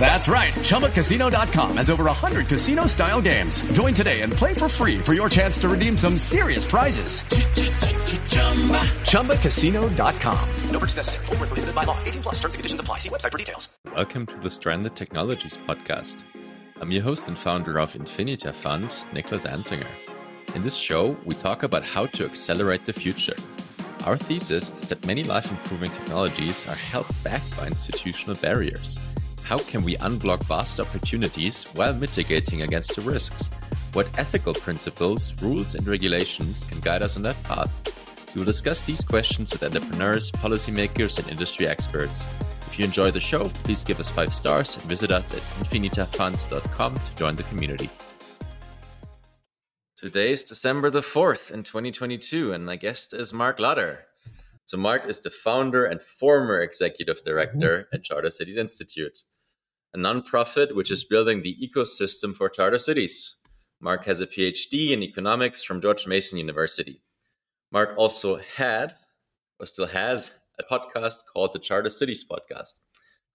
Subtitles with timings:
[0.00, 0.54] That's right.
[0.54, 3.60] ChumbaCasino.com has over 100 casino style games.
[3.72, 7.22] Join today and play for free for your chance to redeem some serious prizes.
[9.10, 10.48] ChumbaCasino.com.
[10.70, 11.26] No purchase necessary.
[11.26, 11.98] Full prohibited by law.
[12.04, 12.98] 18 plus terms and conditions apply.
[12.98, 13.68] See website for details.
[13.94, 16.22] Welcome to the Stranded Technologies podcast.
[16.80, 19.86] I'm your host and founder of Infinita Fund, Niklas Anzinger.
[20.54, 23.34] In this show, we talk about how to accelerate the future.
[24.06, 28.96] Our thesis is that many life improving technologies are held back by institutional barriers.
[29.48, 33.48] How can we unblock vast opportunities while mitigating against the risks?
[33.94, 37.72] What ethical principles, rules, and regulations can guide us on that path?
[38.34, 42.26] We will discuss these questions with entrepreneurs, policymakers, and industry experts.
[42.66, 46.94] If you enjoy the show, please give us five stars and visit us at infinitafund.com
[46.96, 47.88] to join the community.
[49.96, 54.08] Today is December the 4th in 2022, and my guest is Mark Lutter.
[54.66, 57.96] So, Mark is the founder and former executive director mm-hmm.
[57.96, 59.20] at Charter Cities Institute,
[59.94, 63.36] a nonprofit which is building the ecosystem for charter cities.
[63.80, 67.00] Mark has a PhD in economics from George Mason University.
[67.70, 68.94] Mark also had,
[69.60, 72.80] or still has, a podcast called the Charter Cities Podcast.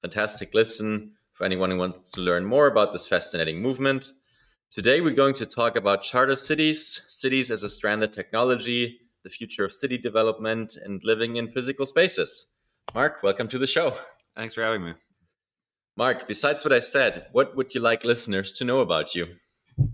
[0.01, 4.09] Fantastic listen for anyone who wants to learn more about this fascinating movement.
[4.69, 9.63] Today, we're going to talk about charter cities, cities as a stranded technology, the future
[9.63, 12.47] of city development, and living in physical spaces.
[12.93, 13.95] Mark, welcome to the show.
[14.35, 14.93] Thanks for having me.
[15.95, 19.27] Mark, besides what I said, what would you like listeners to know about you?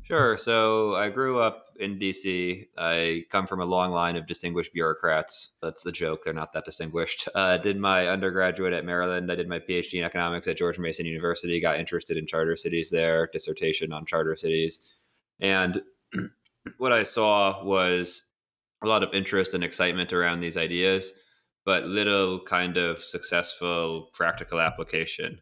[0.03, 0.37] Sure.
[0.37, 2.67] So I grew up in DC.
[2.77, 5.53] I come from a long line of distinguished bureaucrats.
[5.61, 6.23] That's the joke.
[6.23, 7.29] They're not that distinguished.
[7.35, 9.31] I uh, did my undergraduate at Maryland.
[9.31, 11.59] I did my PhD in economics at George Mason University.
[11.59, 14.79] Got interested in charter cities there, dissertation on charter cities.
[15.39, 15.81] And
[16.77, 18.23] what I saw was
[18.81, 21.13] a lot of interest and excitement around these ideas,
[21.65, 25.41] but little kind of successful practical application.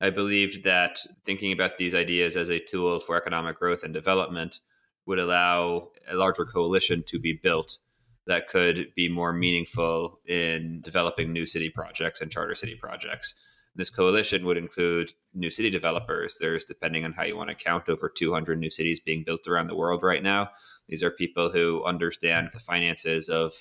[0.00, 4.60] I believed that thinking about these ideas as a tool for economic growth and development
[5.06, 7.78] would allow a larger coalition to be built
[8.26, 13.34] that could be more meaningful in developing new city projects and charter city projects.
[13.76, 16.38] This coalition would include new city developers.
[16.40, 19.66] There's, depending on how you want to count, over 200 new cities being built around
[19.66, 20.50] the world right now.
[20.88, 23.52] These are people who understand the finances of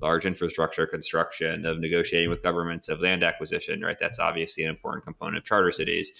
[0.00, 3.98] large infrastructure construction, of negotiating with governments, of land acquisition, right?
[3.98, 6.12] That's obviously an important component of charter cities.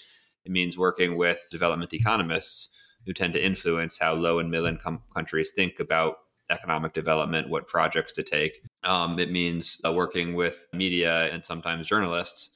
[0.43, 2.69] It means working with development economists
[3.05, 6.17] who tend to influence how low and middle income countries think about
[6.49, 8.61] economic development, what projects to take.
[8.83, 12.51] Um, it means uh, working with media and sometimes journalists.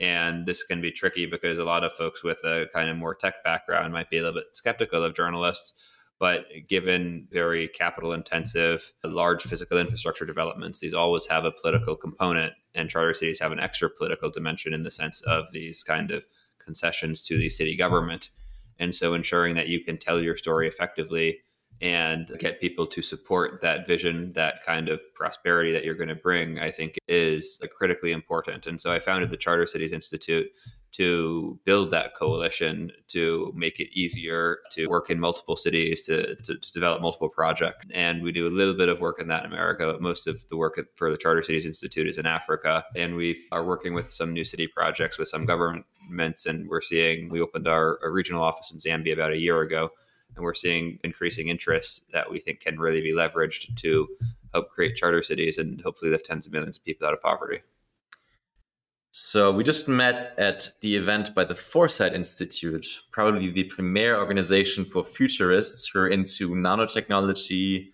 [0.00, 3.14] And this can be tricky because a lot of folks with a kind of more
[3.14, 5.74] tech background might be a little bit skeptical of journalists
[6.18, 12.52] but given very capital intensive, large physical infrastructure developments, these always have a political component,
[12.74, 16.24] and charter cities have an extra political dimension in the sense of these kind of
[16.64, 18.30] concessions to the city government.
[18.78, 21.40] And so ensuring that you can tell your story effectively
[21.80, 26.14] and get people to support that vision, that kind of prosperity that you're going to
[26.14, 28.66] bring, I think is critically important.
[28.66, 30.46] And so I founded the Charter Cities Institute
[30.94, 36.56] to build that coalition to make it easier to work in multiple cities to, to,
[36.56, 37.86] to, develop multiple projects.
[37.92, 40.56] And we do a little bit of work in that america but most of the
[40.56, 42.84] work for the charter cities institute is in africa.
[42.94, 47.28] And we are working with some new city projects with some governments and we're seeing
[47.28, 49.90] we opened our regional office in zambia about a year ago
[50.36, 54.08] and we're seeing increasing interest that we think can really be leveraged to
[54.52, 57.60] help create charter cities and hopefully lift tens of millions of people out of poverty
[59.16, 64.84] so we just met at the event by the Foresight Institute, probably the premier organization
[64.84, 67.90] for futurists who are into nanotechnology,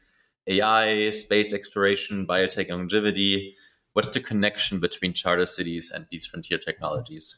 [0.46, 3.54] AI, space exploration, biotech longevity.
[3.92, 7.36] What's the connection between charter cities and these frontier technologies?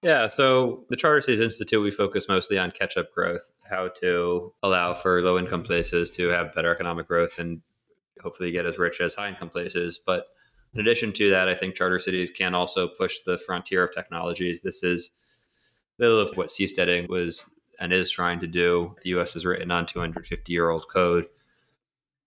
[0.00, 4.54] Yeah, so the Charter Cities Institute, we focus mostly on catch up growth, how to
[4.62, 7.60] allow for low income places to have better economic growth and
[8.22, 9.98] hopefully get as rich as high income places.
[9.98, 10.26] But
[10.74, 14.60] in addition to that, I think charter cities can also push the frontier of technologies.
[14.60, 15.10] This is
[15.98, 17.46] a little of what seasteading was
[17.80, 18.94] and is trying to do.
[19.02, 21.26] The US has written on 250 year old code.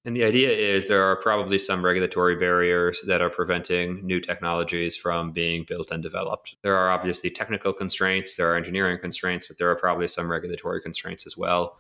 [0.04, 4.98] And the idea is there are probably some regulatory barriers that are preventing new technologies
[4.98, 6.56] from being built and developed.
[6.64, 10.82] There are obviously technical constraints, there are engineering constraints, but there are probably some regulatory
[10.82, 11.78] constraints as well.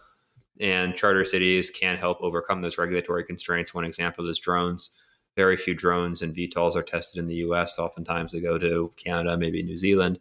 [0.59, 3.73] And charter cities can help overcome those regulatory constraints.
[3.73, 4.91] One example is drones
[5.35, 7.79] very few drones and VTOLs are tested in the US.
[7.79, 10.19] Oftentimes they go to Canada, maybe New Zealand.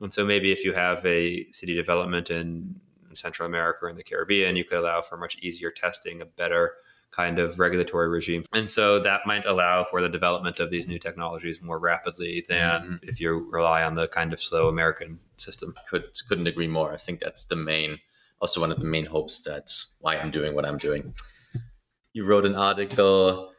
[0.00, 2.74] And so maybe if you have a city development in
[3.14, 6.74] Central America or in the Caribbean, you could allow for much easier testing, a better
[7.12, 8.44] kind of regulatory regime.
[8.52, 12.82] And so that might allow for the development of these new technologies more rapidly than
[12.82, 12.94] mm-hmm.
[13.02, 15.74] if you rely on the kind of slow American system.
[15.88, 16.92] Could couldn't agree more.
[16.92, 17.98] I think that's the main
[18.40, 21.14] also one of the main hopes that's why I'm doing what I'm doing.
[22.12, 23.53] You wrote an article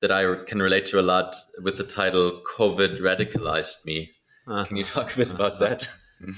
[0.00, 4.10] that I can relate to a lot with the title COVID radicalized me.
[4.46, 5.88] Uh, can you talk a bit about that?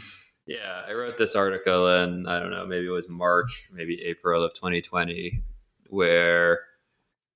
[0.49, 4.43] Yeah, I wrote this article in, I don't know, maybe it was March, maybe April
[4.43, 5.43] of 2020,
[5.91, 6.61] where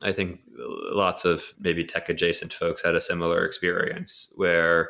[0.01, 4.89] I think lots of maybe tech adjacent folks had a similar experience where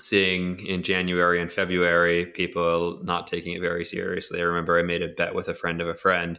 [0.00, 4.38] seeing in January and February people not taking it very seriously.
[4.38, 6.38] I remember I made a bet with a friend of a friend.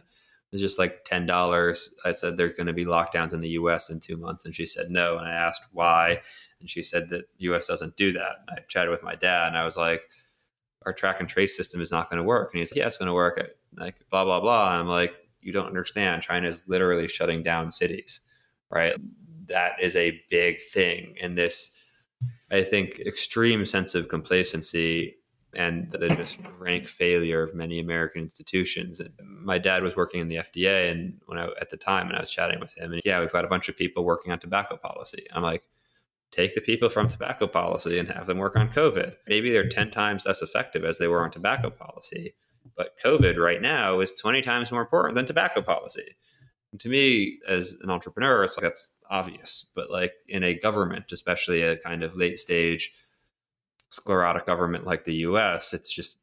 [0.52, 1.94] It was just like ten dollars.
[2.04, 3.88] I said there's going to be lockdowns in the U.S.
[3.88, 5.16] in two months, and she said no.
[5.16, 6.20] And I asked why,
[6.60, 7.66] and she said that U.S.
[7.68, 8.36] doesn't do that.
[8.46, 10.02] And I chatted with my dad, and I was like,
[10.84, 12.52] our track and trace system is not going to work.
[12.52, 13.40] And he's like, yeah, it's going to work.
[13.76, 14.72] Like blah blah blah.
[14.72, 16.22] And I'm like, you don't understand.
[16.22, 18.20] China is literally shutting down cities,
[18.70, 18.94] right?
[19.46, 21.16] That is a big thing.
[21.20, 21.70] And this,
[22.50, 25.16] I think, extreme sense of complacency
[25.54, 29.00] and the just rank failure of many American institutions.
[29.00, 32.16] And my dad was working in the FDA, and when I at the time, and
[32.16, 34.38] I was chatting with him, and yeah, we've got a bunch of people working on
[34.38, 35.26] tobacco policy.
[35.32, 35.62] I'm like,
[36.30, 39.14] take the people from tobacco policy and have them work on COVID.
[39.28, 42.34] Maybe they're 10 times less effective as they were on tobacco policy,
[42.76, 46.16] but COVID right now is 20 times more important than tobacco policy.
[46.72, 49.66] And to me, as an entrepreneur, it's like that's obvious.
[49.74, 52.92] But like in a government, especially a kind of late stage
[53.92, 56.18] sclerotic government like the US, it's just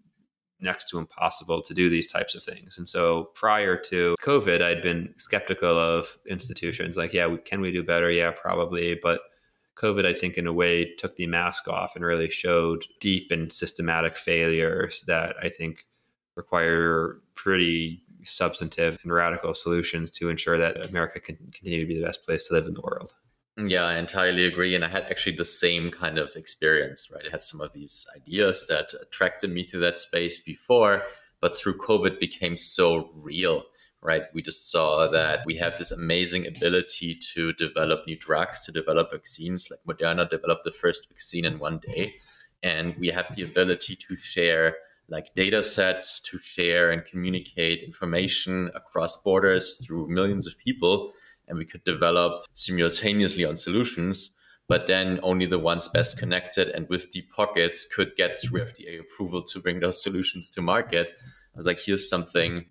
[0.59, 2.77] next to impossible to do these types of things.
[2.77, 7.83] And so prior to COVID, I'd been skeptical of institutions like, yeah, can we do
[7.83, 8.11] better?
[8.11, 8.99] Yeah, probably.
[9.01, 9.21] But
[9.77, 13.51] COVID, I think, in a way, took the mask off and really showed deep and
[13.53, 15.85] systematic failures that I think
[16.35, 22.05] require pretty substantive and radical solutions to ensure that America can continue to be the
[22.05, 23.13] best place to live in the world.
[23.67, 24.73] Yeah, I entirely agree.
[24.73, 27.25] And I had actually the same kind of experience, right?
[27.27, 31.01] I had some of these ideas that attracted me to that space before,
[31.41, 33.63] but through COVID became so real
[34.01, 34.23] right?
[34.33, 39.11] We just saw that we have this amazing ability to develop new drugs, to develop
[39.11, 39.69] vaccines.
[39.69, 42.15] Like Moderna developed the first vaccine in one day.
[42.63, 44.75] And we have the ability to share
[45.09, 51.11] like data sets, to share and communicate information across borders through millions of people.
[51.49, 54.35] And we could develop simultaneously on solutions
[54.69, 58.99] but then only the ones best connected and with deep pockets could get through FDA
[58.99, 61.07] approval to bring those solutions to market.
[61.55, 62.65] I was like, here's something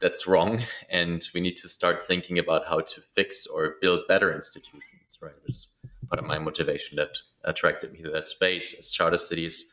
[0.00, 4.34] that's wrong and we need to start thinking about how to fix or build better
[4.34, 4.82] institutions
[5.20, 5.66] right which is
[6.08, 9.64] part of my motivation that attracted me to that space as charter cities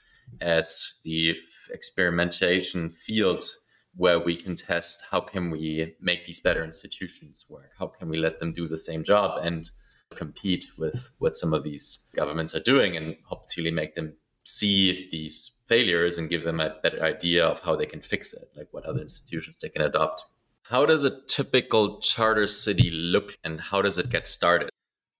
[0.41, 1.35] as the
[1.69, 3.64] experimentation fields
[3.95, 8.17] where we can test how can we make these better institutions work how can we
[8.17, 9.69] let them do the same job and
[10.15, 14.13] compete with what some of these governments are doing and hopefully make them
[14.45, 18.49] see these failures and give them a better idea of how they can fix it,
[18.55, 20.23] like what other institutions they can adopt.
[20.63, 24.69] How does a typical charter city look and how does it get started?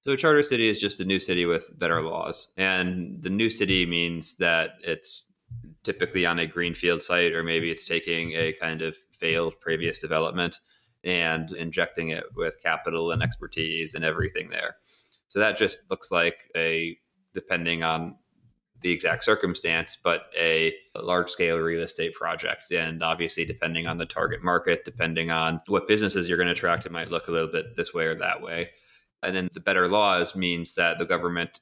[0.01, 2.49] So, a charter city is just a new city with better laws.
[2.57, 5.31] And the new city means that it's
[5.83, 10.59] typically on a greenfield site, or maybe it's taking a kind of failed previous development
[11.03, 14.77] and injecting it with capital and expertise and everything there.
[15.27, 16.97] So, that just looks like a,
[17.33, 18.15] depending on
[18.81, 22.71] the exact circumstance, but a large scale real estate project.
[22.71, 26.85] And obviously, depending on the target market, depending on what businesses you're going to attract,
[26.85, 28.69] it might look a little bit this way or that way.
[29.23, 31.61] And then the better laws means that the government,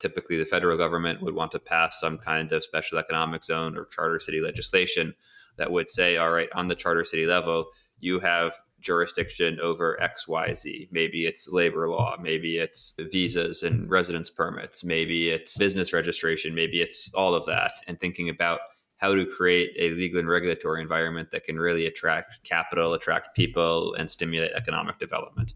[0.00, 3.86] typically the federal government, would want to pass some kind of special economic zone or
[3.86, 5.14] charter city legislation
[5.56, 7.66] that would say, all right, on the charter city level,
[8.00, 10.88] you have jurisdiction over XYZ.
[10.92, 16.80] Maybe it's labor law, maybe it's visas and residence permits, maybe it's business registration, maybe
[16.80, 17.72] it's all of that.
[17.86, 18.60] And thinking about
[18.96, 23.94] how to create a legal and regulatory environment that can really attract capital, attract people,
[23.94, 25.54] and stimulate economic development.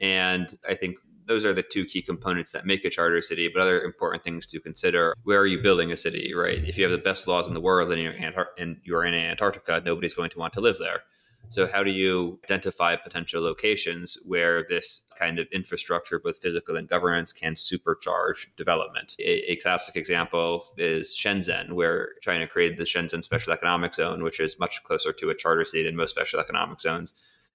[0.00, 0.96] And I think
[1.30, 3.48] those are the two key components that make a charter city.
[3.48, 6.34] But other important things to consider: where are you building a city?
[6.34, 6.62] Right?
[6.66, 9.14] If you have the best laws in the world and you're, Antar- and you're in
[9.14, 11.02] Antarctica, nobody's going to want to live there.
[11.48, 16.88] So, how do you identify potential locations where this kind of infrastructure, both physical and
[16.88, 19.16] governance, can supercharge development?
[19.18, 24.38] A, a, classic example is Shenzhen, where China created the Shenzhen Special Economic Zone, which
[24.38, 27.14] is much closer to a charter city than most special economic zones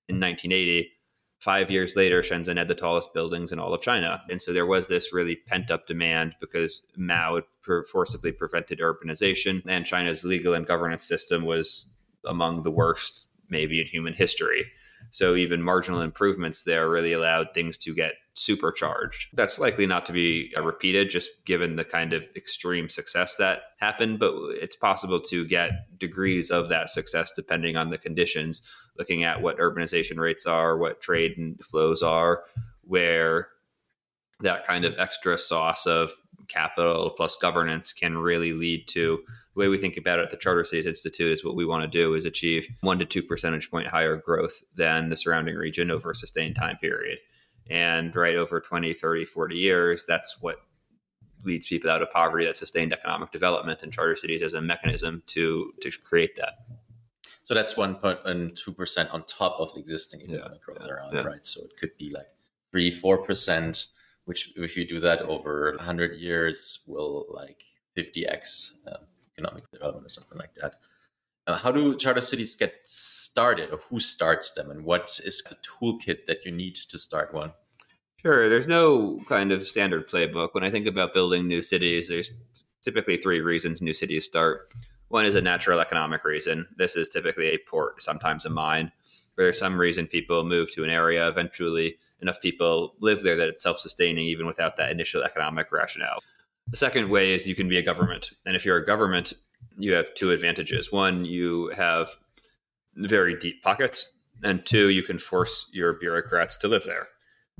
[0.10, 0.91] in 1980.
[1.39, 4.22] Five years later, Shenzhen had the tallest buildings in all of China.
[4.30, 7.44] And so there was this really pent up demand because Mao had
[7.92, 11.86] forcibly prevented urbanization, and China's legal and governance system was
[12.25, 14.65] among the worst, maybe, in human history.
[15.12, 19.27] So even marginal improvements there really allowed things to get supercharged.
[19.34, 23.60] That's likely not to be uh, repeated, just given the kind of extreme success that
[23.80, 28.62] happened, but it's possible to get degrees of that success depending on the conditions,
[28.98, 32.44] looking at what urbanization rates are, what trade and flows are,
[32.82, 33.48] where
[34.42, 36.12] that kind of extra sauce of
[36.48, 39.20] capital plus governance can really lead to
[39.56, 41.84] the way we think about it at the Charter Cities Institute is what we want
[41.84, 45.89] to do is achieve one to two percentage point higher growth than the surrounding region
[45.89, 47.20] over a sustained time period.
[47.70, 50.58] And right over 20, 30, 40 years, that's what
[51.44, 55.24] leads people out of poverty, that sustained economic development and charter cities as a mechanism
[55.28, 56.66] to to create that.
[57.44, 61.14] So that's one point and two percent on top of existing economic yeah, growth around,
[61.14, 61.22] yeah.
[61.22, 61.46] right?
[61.46, 62.28] So it could be like
[62.72, 63.88] three, four percent,
[64.26, 67.64] which if you do that over hundred years will like
[67.96, 69.06] 50x um,
[69.38, 70.76] economic development or something like that.
[71.48, 75.56] Uh, how do charter cities get started, or who starts them, and what is the
[75.56, 77.52] toolkit that you need to start one?
[78.18, 78.50] Sure.
[78.50, 80.50] There's no kind of standard playbook.
[80.54, 82.32] When I think about building new cities, there's
[82.84, 84.72] typically three reasons new cities start.
[85.10, 86.68] One is a natural economic reason.
[86.75, 88.92] This is typically a port, sometimes a mine.
[89.36, 93.50] For there's some reason people move to an area, eventually enough people live there that
[93.50, 96.24] it's self sustaining even without that initial economic rationale.
[96.68, 98.32] The second way is you can be a government.
[98.46, 99.34] And if you're a government,
[99.77, 100.91] you have two advantages.
[100.91, 102.10] One, you have
[102.96, 104.12] very deep pockets,
[104.44, 107.08] and two, you can force your bureaucrats to live there.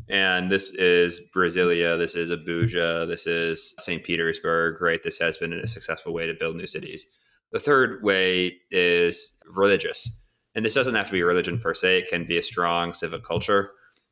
[0.10, 4.04] And this is Brasilia, this is Abuja, this is St.
[4.04, 5.02] Petersburg, right?
[5.02, 7.06] This has been a successful way to build new cities.
[7.52, 10.20] The third way is religious.
[10.54, 13.26] And this doesn't have to be religion per se, it can be a strong civic
[13.26, 13.72] culture,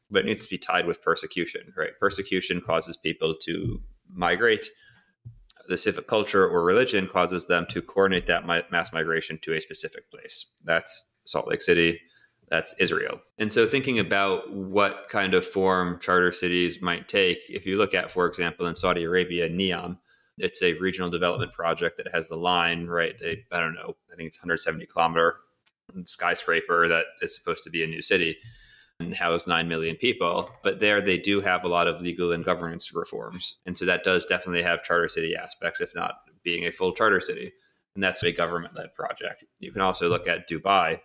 [0.09, 1.91] but it needs to be tied with persecution, right?
[1.99, 4.69] Persecution causes people to migrate
[5.67, 10.09] the civic culture or religion causes them to coordinate that mass migration to a specific
[10.11, 10.51] place.
[10.63, 12.01] That's Salt Lake City,
[12.49, 13.21] that's Israel.
[13.37, 17.93] And so, thinking about what kind of form charter cities might take, if you look
[17.93, 19.97] at, for example, in Saudi Arabia, Neom,
[20.37, 23.15] it's a regional development project that has the line, right?
[23.51, 25.37] I don't know, I think it's 170 kilometer
[26.05, 28.37] skyscraper that is supposed to be a new city
[28.99, 30.49] and house 9 million people.
[30.63, 33.57] But there they do have a lot of legal and governance reforms.
[33.65, 37.19] And so that does definitely have charter city aspects, if not being a full charter
[37.19, 37.51] city.
[37.95, 39.43] And that's a government led project.
[39.59, 40.99] You can also look at Dubai,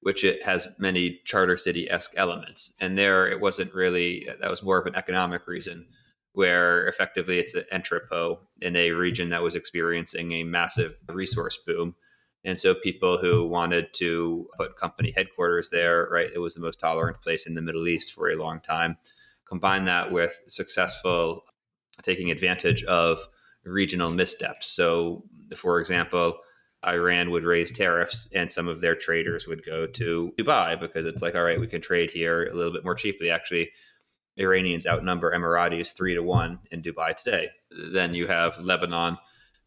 [0.00, 2.72] which it has many charter city esque elements.
[2.80, 5.86] And there it wasn't really, that was more of an economic reason
[6.32, 11.96] where effectively it's an entrepot in a region that was experiencing a massive resource boom
[12.44, 16.80] and so people who wanted to put company headquarters there, right, it was the most
[16.80, 18.96] tolerant place in the Middle East for a long time.
[19.46, 21.44] Combine that with successful
[22.02, 23.18] taking advantage of
[23.64, 24.68] regional missteps.
[24.68, 25.24] So,
[25.56, 26.38] for example,
[26.86, 31.20] Iran would raise tariffs and some of their traders would go to Dubai because it's
[31.20, 33.30] like, all right, we can trade here a little bit more cheaply.
[33.30, 33.70] Actually,
[34.38, 37.50] Iranians outnumber Emiratis three to one in Dubai today.
[37.92, 39.18] Then you have Lebanon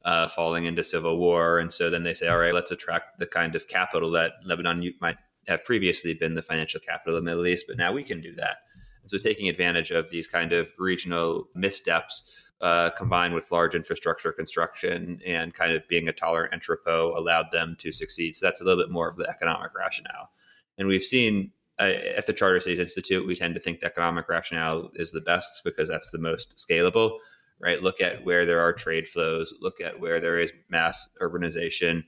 [0.06, 1.60] uh, falling into civil war.
[1.60, 4.94] And so then they say, all right, let's attract the kind of capital that Lebanon
[5.00, 5.18] might
[5.48, 8.34] have previously been the financial capital of the Middle East, but now we can do
[8.36, 8.58] that.
[9.02, 12.32] And so taking advantage of these kind of regional missteps
[12.62, 17.76] uh, combined with large infrastructure construction and kind of being a tolerant entrepot allowed them
[17.80, 18.36] to succeed.
[18.36, 20.32] So that's a little bit more of the economic rationale.
[20.78, 24.30] And we've seen uh, at the Charter Cities Institute, we tend to think the economic
[24.30, 27.18] rationale is the best because that's the most scalable
[27.64, 27.82] right?
[27.82, 32.04] Look at where there are trade flows, look at where there is mass urbanization,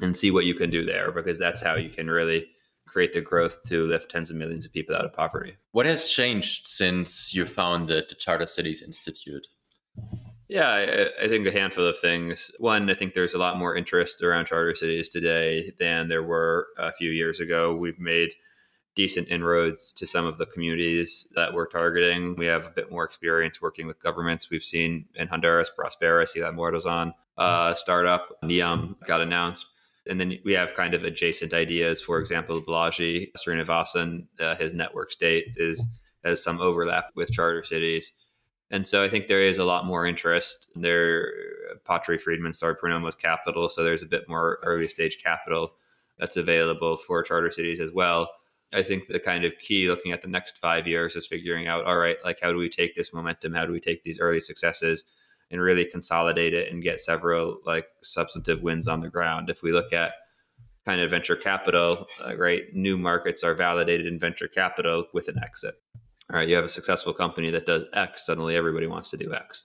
[0.00, 2.46] and see what you can do there because that's how you can really
[2.86, 5.56] create the growth to lift tens of millions of people out of poverty.
[5.72, 9.46] What has changed since you founded the Charter Cities Institute?
[10.48, 12.50] Yeah, I, I, think a handful of things.
[12.58, 16.68] One, I think there's a lot more interest around charter cities today than there were
[16.78, 17.74] a few years ago.
[17.74, 18.30] We've made
[18.98, 22.34] decent inroads to some of the communities that we're targeting.
[22.34, 24.50] We have a bit more experience working with governments.
[24.50, 29.66] We've seen in Honduras, Prospera, Ciudad Morazan, uh, startup, Neom got announced.
[30.10, 32.02] And then we have kind of adjacent ideas.
[32.02, 35.80] For example, Balaji, Srinivasan, uh, his network state is
[36.24, 38.12] has some overlap with charter cities.
[38.72, 40.66] And so I think there is a lot more interest.
[40.74, 41.32] There,
[41.84, 45.74] Patri Friedman started Pronomos Capital, so there's a bit more early stage capital
[46.18, 48.28] that's available for charter cities as well.
[48.72, 51.84] I think the kind of key looking at the next five years is figuring out,
[51.84, 53.54] all right, like how do we take this momentum?
[53.54, 55.04] How do we take these early successes
[55.50, 59.48] and really consolidate it and get several like substantive wins on the ground?
[59.48, 60.12] If we look at
[60.84, 62.64] kind of venture capital, uh, right?
[62.74, 65.74] New markets are validated in venture capital with an exit.
[66.30, 69.32] All right, you have a successful company that does X, suddenly everybody wants to do
[69.34, 69.64] X.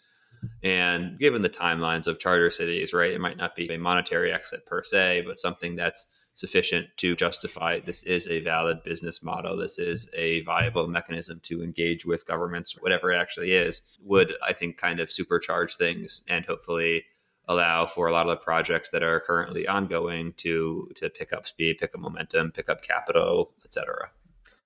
[0.64, 4.66] And given the timelines of charter cities, right, it might not be a monetary exit
[4.66, 9.56] per se, but something that's sufficient to justify this is a valid business model.
[9.56, 14.54] This is a viable mechanism to engage with governments, whatever it actually is, would, I
[14.54, 17.06] think, kind of supercharge things and hopefully
[17.48, 21.48] allow for a lot of the projects that are currently ongoing to to pick up
[21.48, 24.10] speed, pick up momentum, pick up capital, etc.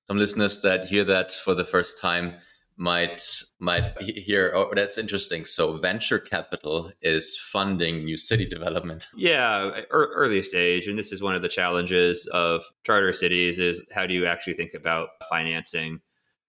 [0.05, 2.35] Some listeners that hear that for the first time
[2.77, 3.21] might
[3.59, 5.45] might hear oh that's interesting.
[5.45, 9.07] So venture capital is funding new city development.
[9.17, 14.05] Yeah early stage and this is one of the challenges of charter cities is how
[14.05, 15.99] do you actually think about financing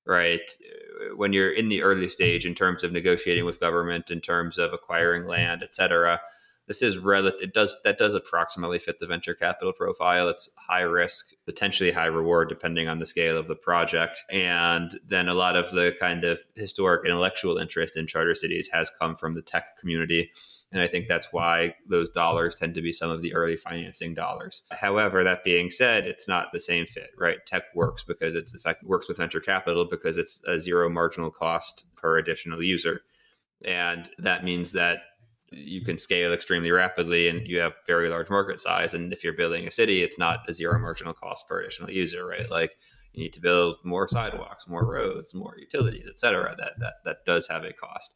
[0.07, 0.51] right?
[1.17, 4.73] When you're in the early stage in terms of negotiating with government in terms of
[4.73, 6.21] acquiring land et cetera
[6.69, 10.29] this is relative it does that does approximately fit the venture capital profile.
[10.29, 14.23] It's high risk potentially high reward depending on the scale of the project.
[14.31, 18.91] And then a lot of the kind of historic intellectual interest in charter cities has
[19.01, 20.31] come from the tech community.
[20.71, 24.13] And i think that's why those dollars tend to be some of the early financing
[24.13, 24.63] dollars.
[24.71, 27.39] However that being said it's not the same fit right?
[27.47, 31.31] Tech works because it's in fact works with venture capital because it's a zero marginal
[31.31, 33.01] cost per additional user.
[33.65, 34.99] And that means that
[35.51, 38.95] you can scale extremely rapidly and you have very large market size.
[38.95, 42.27] And if you're building a city, it's not a zero marginal cost per additional user,
[42.27, 42.51] right?
[42.51, 42.77] Like
[43.13, 46.55] you need to build more sidewalks, more roads, more utilities, et cetera.
[46.59, 48.15] That, that, that does have a cost.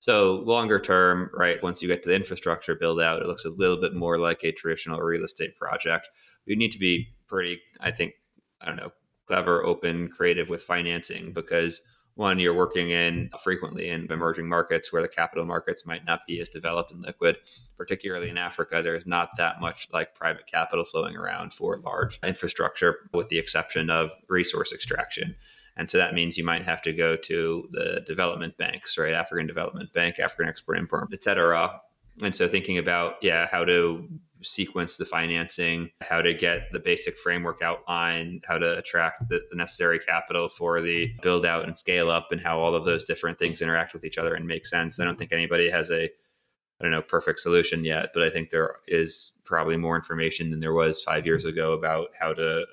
[0.00, 3.50] So longer term, right, once you get to the infrastructure build out, it looks a
[3.50, 6.08] little bit more like a traditional real estate project.
[6.44, 8.12] You need to be pretty, I think,
[8.60, 8.92] I don't know,
[9.26, 11.80] clever, open, creative with financing because
[12.16, 16.20] one, you're working in uh, frequently in emerging markets where the capital markets might not
[16.26, 17.36] be as developed and liquid.
[17.76, 23.10] Particularly in Africa, there's not that much like private capital flowing around for large infrastructure,
[23.12, 25.34] with the exception of resource extraction.
[25.76, 29.12] And so that means you might have to go to the development banks, right?
[29.12, 31.80] African Development Bank, African Export Import, et cetera.
[32.22, 34.08] And so thinking about, yeah, how to
[34.44, 39.56] sequence the financing, how to get the basic framework outline, how to attract the, the,
[39.56, 43.38] necessary capital for the build out and scale up, and how all of those different
[43.38, 45.00] things interact with each other and make sense.
[45.00, 48.50] I don't think anybody has a, I don't know, perfect solution yet, but I think
[48.50, 52.64] there is probably more information than there was five years ago about how to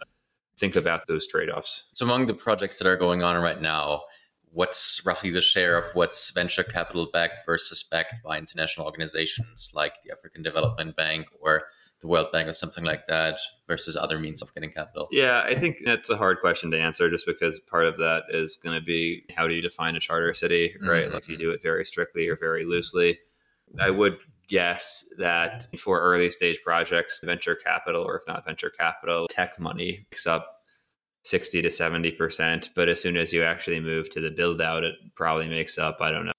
[0.57, 1.85] think about those trade offs.
[1.93, 4.03] So, among the projects that are going on right now,
[4.51, 9.93] what's roughly the share of what's venture capital backed versus backed by international organizations like
[10.03, 11.63] the African Development Bank or
[12.01, 15.07] the World Bank or something like that versus other means of getting capital?
[15.11, 18.57] Yeah, I think that's a hard question to answer just because part of that is
[18.57, 21.05] going to be how do you define a charter city, right?
[21.05, 21.13] Mm-hmm.
[21.13, 23.19] Like, if you do it very strictly or very loosely.
[23.79, 24.17] I would
[24.49, 30.05] guess that for early stage projects, venture capital, or if not venture capital, tech money
[30.11, 30.60] makes up
[31.23, 32.69] 60 to 70%.
[32.75, 35.97] But as soon as you actually move to the build out, it probably makes up,
[36.01, 36.31] I don't know,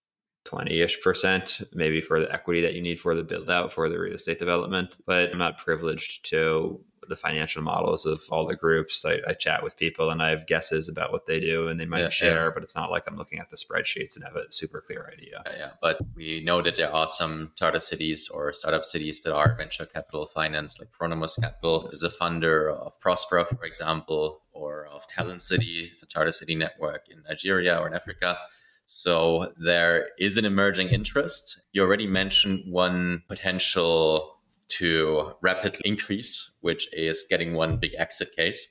[0.45, 3.89] 20 ish percent, maybe for the equity that you need for the build out for
[3.89, 4.97] the real estate development.
[5.07, 9.05] But I'm not privileged to the financial models of all the groups.
[9.05, 11.85] I, I, chat with people and I have guesses about what they do and they
[11.85, 12.51] might yeah, share, yeah.
[12.55, 15.43] but it's not like I'm looking at the spreadsheets and have a super clear idea.
[15.47, 19.35] Yeah, yeah, but we know that there are some charter cities or startup cities that
[19.35, 24.43] are venture capital financed, like Pronomos Capital is a funder of Prospera, for example,
[24.87, 28.39] of Talent City, a charter city network in Nigeria or in Africa.
[28.87, 31.63] So there is an emerging interest.
[31.73, 34.39] You already mentioned one potential
[34.79, 38.67] to rapidly increase, which is getting one big exit case.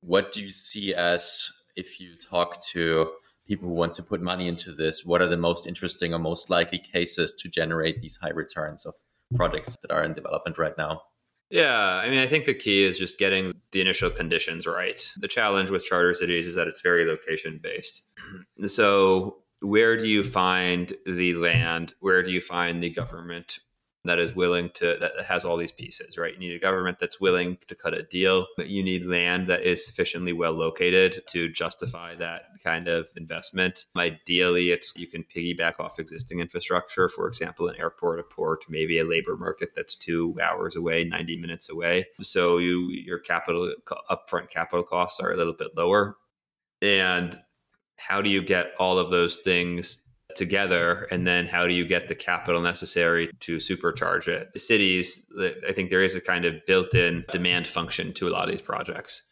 [0.00, 3.10] What do you see as if you talk to
[3.46, 6.50] people who want to put money into this, what are the most interesting or most
[6.50, 8.94] likely cases to generate these high returns of
[9.34, 11.02] projects that are in development right now?
[11.50, 15.00] Yeah, I mean, I think the key is just getting the initial conditions right.
[15.18, 18.02] The challenge with charter cities is that it's very location based.
[18.66, 21.94] So, where do you find the land?
[22.00, 23.58] Where do you find the government?
[24.06, 26.34] That is willing to that has all these pieces right?
[26.34, 29.62] You need a government that's willing to cut a deal but you need land that
[29.62, 33.84] is sufficiently well located to justify that kind of investment.
[33.96, 38.98] Ideally it's you can piggyback off existing infrastructure for example an airport a port maybe
[38.98, 42.06] a labor market that's two hours away 90 minutes away.
[42.22, 43.74] So you your capital
[44.10, 46.16] upfront capital costs are a little bit lower.
[46.82, 47.38] And
[47.96, 50.02] how do you get all of those things
[50.36, 55.26] together and then how do you get the capital necessary to supercharge it the cities
[55.68, 58.62] i think there is a kind of built-in demand function to a lot of these
[58.62, 59.22] projects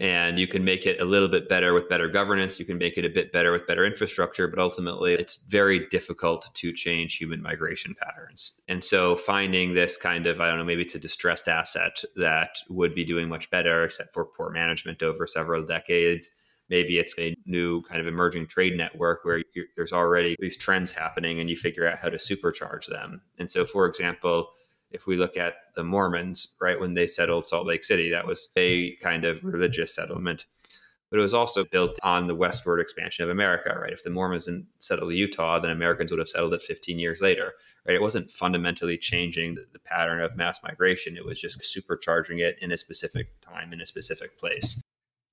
[0.00, 2.60] and you can make it a little bit better with better governance.
[2.60, 6.48] You can make it a bit better with better infrastructure, but ultimately it's very difficult
[6.54, 8.60] to change human migration patterns.
[8.68, 12.58] And so finding this kind of, I don't know, maybe it's a distressed asset that
[12.68, 16.30] would be doing much better, except for poor management over several decades.
[16.70, 19.42] Maybe it's a new kind of emerging trade network where
[19.76, 23.22] there's already these trends happening and you figure out how to supercharge them.
[23.38, 24.50] And so, for example,
[24.90, 28.50] if we look at the Mormons, right, when they settled Salt Lake City, that was
[28.56, 30.46] a kind of religious settlement.
[31.10, 33.92] But it was also built on the westward expansion of America, right?
[33.92, 37.54] If the Mormons didn't settle Utah, then Americans would have settled it 15 years later,
[37.86, 37.96] right?
[37.96, 41.16] It wasn't fundamentally changing the, the pattern of mass migration.
[41.16, 44.82] It was just supercharging it in a specific time, in a specific place.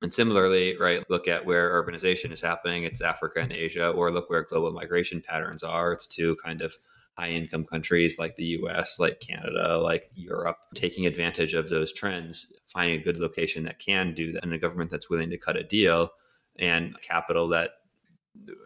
[0.05, 2.83] And similarly, right, look at where urbanization is happening.
[2.83, 5.93] It's Africa and Asia, or look where global migration patterns are.
[5.93, 6.75] It's to kind of
[7.17, 12.53] high income countries like the US, like Canada, like Europe, taking advantage of those trends,
[12.67, 15.57] finding a good location that can do that, and a government that's willing to cut
[15.57, 16.11] a deal
[16.59, 17.71] and capital that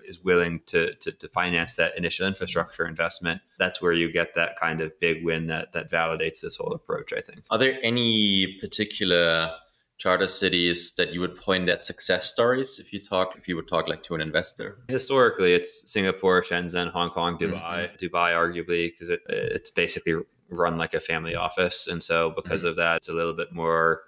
[0.03, 4.59] is willing to, to, to finance that initial infrastructure investment that's where you get that
[4.59, 8.57] kind of big win that that validates this whole approach i think are there any
[8.59, 9.51] particular
[9.99, 13.67] charter cities that you would point at success stories if you talk if you would
[13.67, 14.79] talk like to an investor?
[14.87, 18.03] Historically it's singapore shenzhen hong kong dubai mm-hmm.
[18.03, 20.15] dubai arguably because it, it's basically
[20.49, 21.87] run like a family office.
[21.87, 22.69] And so because mm-hmm.
[22.69, 24.01] of that it's a little bit more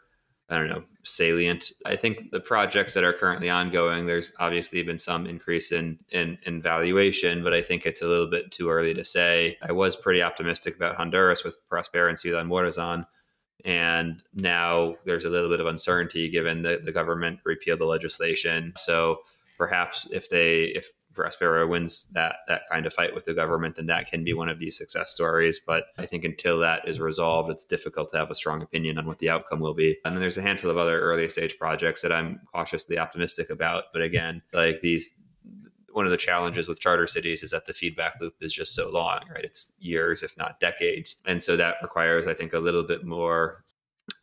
[0.49, 1.71] i don't know salient.
[1.86, 6.38] I think the projects that are currently ongoing there's obviously been some increase in, in
[6.43, 9.58] in valuation but i think it's a little bit too early to say.
[9.62, 13.06] I was pretty optimistic about honduras with Prospera and ciudad morazan
[13.65, 18.74] and now there's a little bit of uncertainty given that the government repealed the legislation.
[18.78, 19.19] So
[19.58, 23.88] perhaps if they if Prospera wins that that kind of fight with the government, then
[23.88, 25.60] that can be one of these success stories.
[25.60, 29.06] But I think until that is resolved, it's difficult to have a strong opinion on
[29.06, 29.97] what the outcome will be.
[30.06, 33.86] And then there's a handful of other early stage projects that I'm cautiously optimistic about.
[33.93, 35.12] But again, like these
[35.93, 38.89] one of the challenges with charter cities is that the feedback loop is just so
[38.89, 39.43] long, right?
[39.43, 41.15] It's years, if not decades.
[41.25, 43.63] And so that requires, I think, a little bit more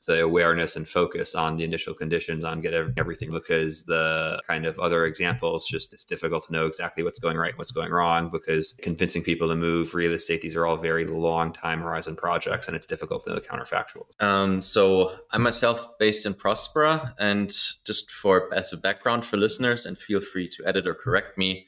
[0.07, 4.79] the awareness and focus on the initial conditions on get everything because the kind of
[4.79, 8.75] other examples just it's difficult to know exactly what's going right what's going wrong because
[8.81, 12.77] convincing people to move real estate these are all very long time horizon projects and
[12.77, 17.51] it's difficult to know counterfactual um, so i'm myself based in prospera and
[17.85, 21.67] just for as a background for listeners and feel free to edit or correct me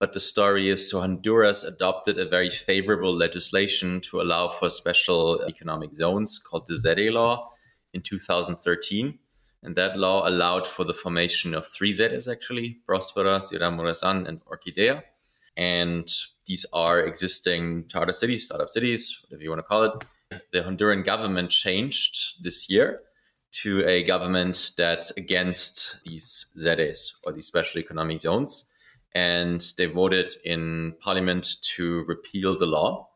[0.00, 5.42] but the story is so Honduras adopted a very favorable legislation to allow for special
[5.42, 7.50] economic zones called the ZEDE law
[7.92, 9.18] in 2013.
[9.62, 14.40] And that law allowed for the formation of three ZEDEs actually, Prospera, Ciudad Morazan, and
[14.46, 15.02] Orquidea.
[15.54, 16.10] And
[16.46, 19.92] these are existing charter cities, startup cities, whatever you want to call it.
[20.52, 23.02] The Honduran government changed this year
[23.52, 28.69] to a government that's against these ZEDEs or these special economic zones
[29.14, 33.10] and they voted in parliament to repeal the law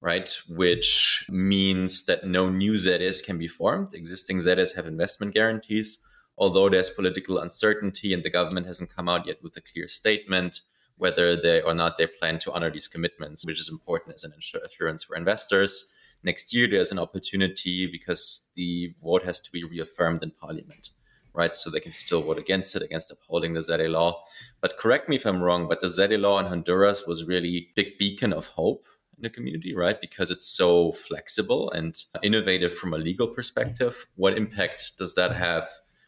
[0.00, 3.94] right which means that no new ZEDEs can be formed.
[3.94, 5.98] Existing ZEDEs have investment guarantees.
[6.36, 10.60] Although there's political uncertainty and the government hasn't come out yet with a clear statement
[10.98, 14.32] whether they or not they plan to honor these commitments which is important as an
[14.36, 15.92] assurance for investors
[16.24, 20.90] next year there's an opportunity because the vote has to be reaffirmed in parliament
[21.32, 21.54] right?
[21.54, 24.22] So they can still vote against it, against upholding the ZEDE law.
[24.60, 27.98] But correct me if I'm wrong, but the ZEDE law in Honduras was really big
[27.98, 28.86] beacon of hope
[29.16, 30.00] in the community, right?
[30.00, 34.06] Because it's so flexible and innovative from a legal perspective.
[34.16, 35.66] What impact does that have?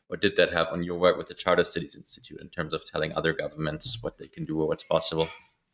[0.09, 2.85] Or did that have on your work with the Charter Cities Institute in terms of
[2.85, 5.29] telling other governments what they can do or what's possible?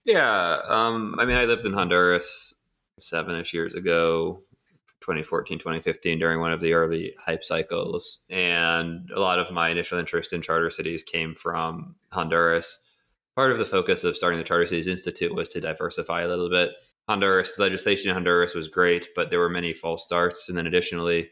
[0.05, 2.55] Yeah, um, I mean, I lived in Honduras
[3.01, 4.41] seven-ish years ago
[5.01, 8.21] 2014, 2015 during one of the early hype cycles.
[8.31, 12.81] And a lot of my initial interest in charter cities came from Honduras.
[13.35, 16.49] Part of the focus of starting the Charter Cities Institute was to diversify a little
[16.49, 16.71] bit.
[17.07, 20.49] Honduras, legislation in Honduras was great, but there were many false starts.
[20.49, 21.31] And then additionally,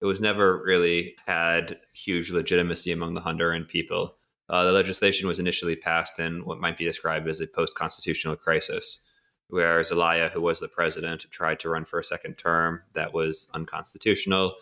[0.00, 4.16] it was never really had huge legitimacy among the Honduran people.
[4.48, 8.34] Uh, the legislation was initially passed in what might be described as a post constitutional
[8.34, 9.02] crisis
[9.52, 12.80] where Zelaya, who was the president, tried to run for a second term.
[12.94, 14.54] That was unconstitutional.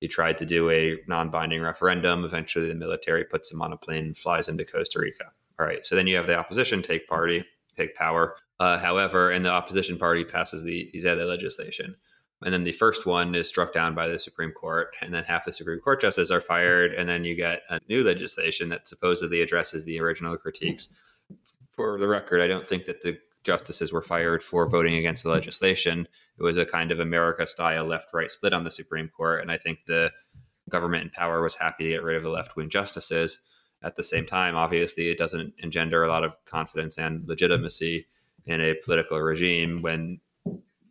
[0.00, 2.24] He tried to do a non binding referendum.
[2.26, 5.32] Eventually, the military puts him on a plane and flies into Costa Rica.
[5.58, 5.86] All right.
[5.86, 7.42] So then you have the opposition take party,
[7.74, 8.36] take power.
[8.60, 11.96] Uh, however, and the opposition party passes the ZEDE legislation.
[12.42, 15.46] And then the first one is struck down by the Supreme Court, and then half
[15.46, 19.40] the Supreme Court justices are fired, and then you get a new legislation that supposedly
[19.40, 20.90] addresses the original critiques.
[21.72, 25.30] For the record, I don't think that the justices were fired for voting against the
[25.30, 26.08] legislation.
[26.38, 29.40] It was a kind of America style left right split on the Supreme Court.
[29.42, 30.12] And I think the
[30.68, 33.40] government in power was happy to get rid of the left wing justices.
[33.82, 38.06] At the same time, obviously, it doesn't engender a lot of confidence and legitimacy
[38.46, 40.20] in a political regime when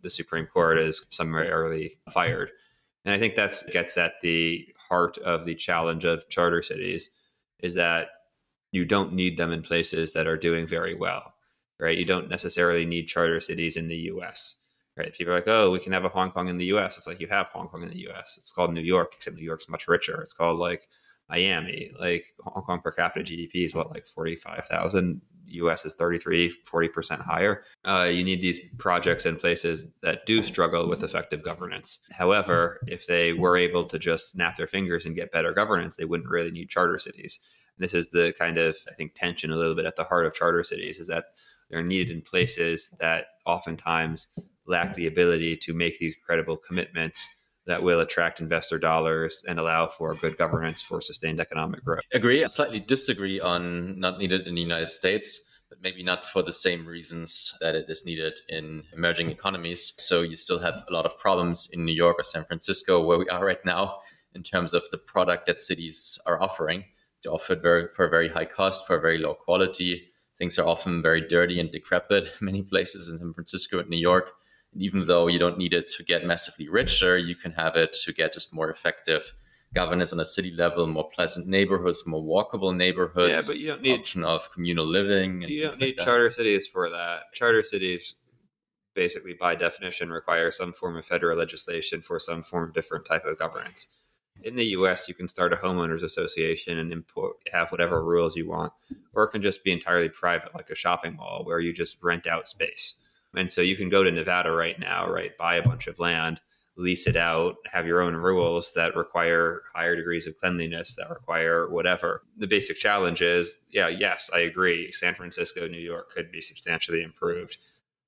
[0.02, 2.52] the Supreme Court is summarily fired.
[3.06, 7.10] And I think that gets at the heart of the challenge of charter cities
[7.60, 8.10] is that
[8.72, 11.33] you don't need them in places that are doing very well,
[11.84, 11.98] right?
[11.98, 14.56] You don't necessarily need charter cities in the US,
[14.98, 15.14] right?
[15.14, 16.98] People are like, oh, we can have a Hong Kong in the US.
[16.98, 18.36] It's like you have Hong Kong in the US.
[18.38, 20.22] It's called New York, except New York's much richer.
[20.22, 20.88] It's called like
[21.30, 21.92] Miami.
[22.00, 27.64] Like Hong Kong per capita GDP is what, like 45,000 US is 33, 40% higher.
[27.84, 32.00] Uh, you need these projects in places that do struggle with effective governance.
[32.12, 36.06] However, if they were able to just snap their fingers and get better governance, they
[36.06, 37.42] wouldn't really need charter cities.
[37.78, 40.34] This is the kind of, I think, tension a little bit at the heart of
[40.34, 41.26] charter cities is that
[41.70, 44.28] they're needed in places that oftentimes
[44.66, 47.28] lack the ability to make these credible commitments
[47.66, 52.02] that will attract investor dollars and allow for good governance for sustained economic growth.
[52.14, 52.44] Agree.
[52.44, 56.54] I slightly disagree on not needed in the United States, but maybe not for the
[56.54, 59.94] same reasons that it is needed in emerging economies.
[59.98, 63.18] So you still have a lot of problems in New York or San Francisco, where
[63.18, 64.00] we are right now,
[64.36, 66.84] in terms of the product that cities are offering.
[67.24, 70.12] They offer it very, for a very high cost, for a very low quality.
[70.44, 72.26] Things are often very dirty and decrepit.
[72.26, 74.34] In many places in San Francisco and New York
[74.74, 77.94] And even though you don't need it to get massively richer, you can have it
[78.04, 79.34] to get just more effective
[79.74, 83.48] governance on a city level, more pleasant neighborhoods, more walkable neighborhoods.
[83.48, 85.44] Yeah, but you don't need option of communal living.
[85.44, 87.22] you don't need like charter cities for that.
[87.34, 88.16] Charter cities
[88.96, 93.24] basically by definition require some form of federal legislation for some form of different type
[93.24, 93.88] of governance.
[94.44, 98.50] In the US, you can start a homeowners association and import, have whatever rules you
[98.50, 98.74] want,
[99.14, 102.28] or it can just be entirely private, like a shopping mall where you just rent
[102.28, 103.00] out space.
[103.36, 106.42] And so you can go to Nevada right now, right, buy a bunch of land,
[106.76, 111.70] lease it out, have your own rules that require higher degrees of cleanliness, that require
[111.70, 112.24] whatever.
[112.38, 114.92] The basic challenge is, yeah, yes, I agree.
[114.92, 117.58] San Francisco, New York could be substantially improved.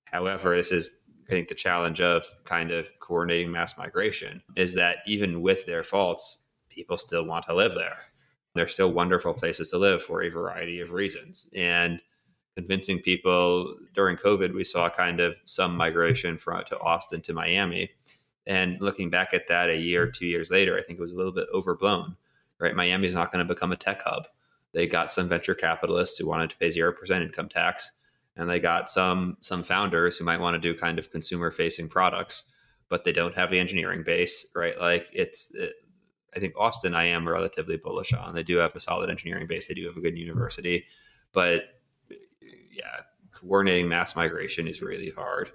[0.06, 0.92] However, this is
[1.28, 5.84] I think the challenge of kind of coordinating mass migration is that even with their
[5.84, 7.98] faults, people still want to live there.
[8.54, 11.50] They're still wonderful places to live for a variety of reasons.
[11.56, 12.02] And
[12.56, 17.90] convincing people during COVID, we saw kind of some migration from to Austin to Miami.
[18.48, 21.18] And looking back at that a year, two years later, I think it was a
[21.18, 22.16] little bit overblown.
[22.58, 24.28] Right, Miami is not going to become a tech hub.
[24.72, 27.92] They got some venture capitalists who wanted to pay zero percent income tax,
[28.38, 31.90] and they got some some founders who might want to do kind of consumer facing
[31.90, 32.44] products,
[32.90, 34.48] but they don't have the engineering base.
[34.56, 35.54] Right, like it's.
[35.56, 35.74] It,
[36.36, 38.36] I think Austin, I am relatively bullish on.
[38.36, 39.70] They do have a solid engineering base.
[39.70, 40.84] They do have a good university,
[41.32, 41.64] but
[42.74, 45.52] yeah, coordinating mass migration is really hard.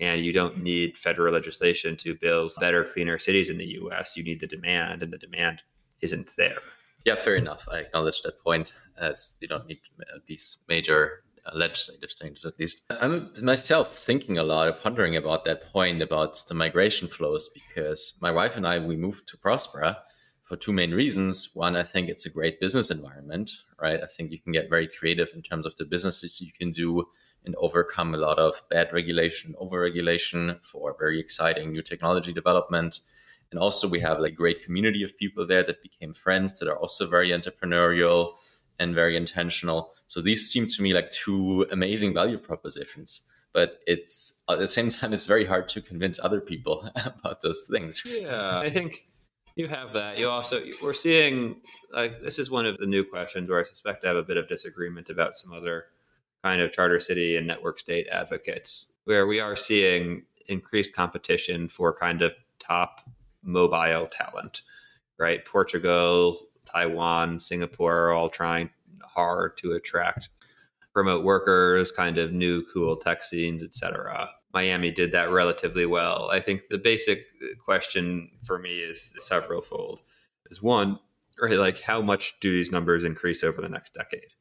[0.00, 4.16] And you don't need federal legislation to build better, cleaner cities in the US.
[4.16, 5.62] You need the demand, and the demand
[6.02, 6.58] isn't there.
[7.04, 7.66] Yeah, fair enough.
[7.72, 8.72] I acknowledge that point.
[8.98, 9.80] As you don't need
[10.26, 12.84] these major Uh, legislative changes, at least.
[12.90, 18.30] I'm myself thinking a lot, pondering about that point about the migration flows, because my
[18.30, 19.96] wife and I we moved to Prospera
[20.42, 21.50] for two main reasons.
[21.54, 24.02] One, I think it's a great business environment, right?
[24.02, 27.08] I think you can get very creative in terms of the businesses you can do
[27.44, 33.00] and overcome a lot of bad regulation, overregulation for very exciting new technology development.
[33.50, 36.78] And also, we have like great community of people there that became friends that are
[36.78, 38.34] also very entrepreneurial
[38.78, 39.92] and very intentional.
[40.08, 43.26] So these seem to me like two amazing value propositions.
[43.52, 47.66] But it's at the same time, it's very hard to convince other people about those
[47.70, 48.02] things.
[48.04, 49.08] Yeah, I think
[49.56, 50.18] you have that.
[50.18, 51.60] You also we're seeing
[51.92, 54.36] like this is one of the new questions where I suspect I have a bit
[54.36, 55.86] of disagreement about some other
[56.44, 61.92] kind of charter city and network state advocates, where we are seeing increased competition for
[61.92, 63.00] kind of top
[63.42, 64.62] mobile talent,
[65.18, 65.44] right?
[65.44, 66.38] Portugal,
[66.68, 68.70] Taiwan, Singapore are all trying
[69.02, 70.28] hard to attract
[70.94, 74.28] remote workers, kind of new cool tech scenes, etc.
[74.52, 76.28] Miami did that relatively well.
[76.32, 77.24] I think the basic
[77.64, 80.00] question for me is several fold.
[80.50, 80.98] Is one,
[81.40, 84.32] right, like how much do these numbers increase over the next decade?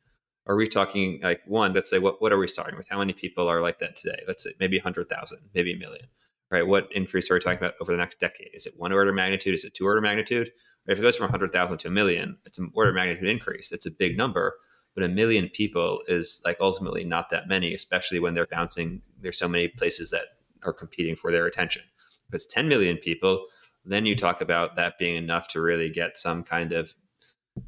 [0.48, 2.88] Are we talking like one, let's say what what are we starting with?
[2.88, 4.22] How many people are like that today?
[4.28, 6.08] Let's say maybe 100,000, maybe a million.
[6.50, 6.66] Right?
[6.66, 8.52] What increase are we talking about over the next decade?
[8.54, 9.54] Is it one order magnitude?
[9.54, 10.52] Is it two order magnitude?
[10.88, 13.72] If it goes from 100,000 to a million, it's an order of magnitude increase.
[13.72, 14.56] It's a big number
[14.98, 19.04] but a million people is like ultimately not that many, especially when they're bouncing.
[19.22, 20.26] There's so many places that
[20.64, 21.84] are competing for their attention.
[22.28, 23.46] If it's 10 million people,
[23.86, 26.96] then you talk about that being enough to really get some kind of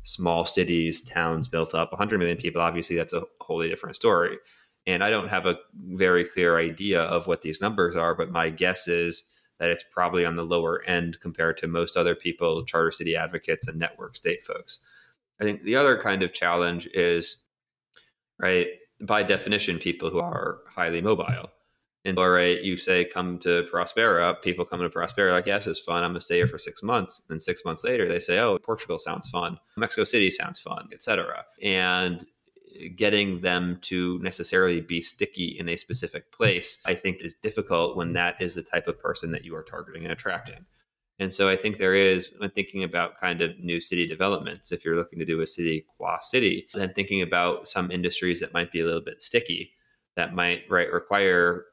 [0.01, 1.91] small cities, towns built up.
[1.91, 4.35] 100 million people, obviously, that's a wholly different story.
[4.87, 8.49] And I don't have a very clear idea of what these numbers are, but my
[8.49, 9.25] guess is
[9.59, 13.67] that it's probably on the lower end compared to most other people, charter city advocates
[13.67, 14.79] and network state folks.
[15.39, 17.43] I think the other kind of challenge is,
[18.39, 18.67] right,
[19.01, 21.51] by definition, people who are highly mobile.
[22.05, 25.79] And all right, you say come to Prospera, people come to Prospera like, yes, it's
[25.79, 26.03] fun.
[26.03, 27.21] I'm gonna stay here for six months.
[27.29, 31.43] And six months later, they say, oh, Portugal sounds fun, Mexico City sounds fun, etc.
[31.61, 32.25] And
[32.95, 38.13] getting them to necessarily be sticky in a specific place, I think is difficult when
[38.13, 40.65] that is the type of person that you are targeting and attracting.
[41.19, 44.85] And so I think there is, when thinking about kind of new city developments, if
[44.85, 48.71] you're looking to do a city qua city, then thinking about some industries that might
[48.71, 49.73] be a little bit sticky,
[50.15, 51.65] that might right require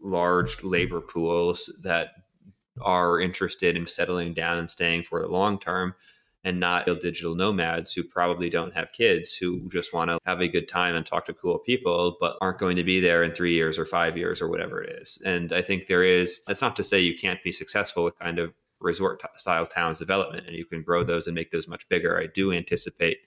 [0.00, 2.12] large labor pools that
[2.80, 5.94] are interested in settling down and staying for the long term
[6.44, 10.48] and not digital nomads who probably don't have kids who just want to have a
[10.48, 13.52] good time and talk to cool people but aren't going to be there in 3
[13.52, 15.20] years or 5 years or whatever it is.
[15.24, 18.38] And I think there is that's not to say you can't be successful with kind
[18.38, 22.18] of resort style towns development and you can grow those and make those much bigger.
[22.18, 23.18] I do anticipate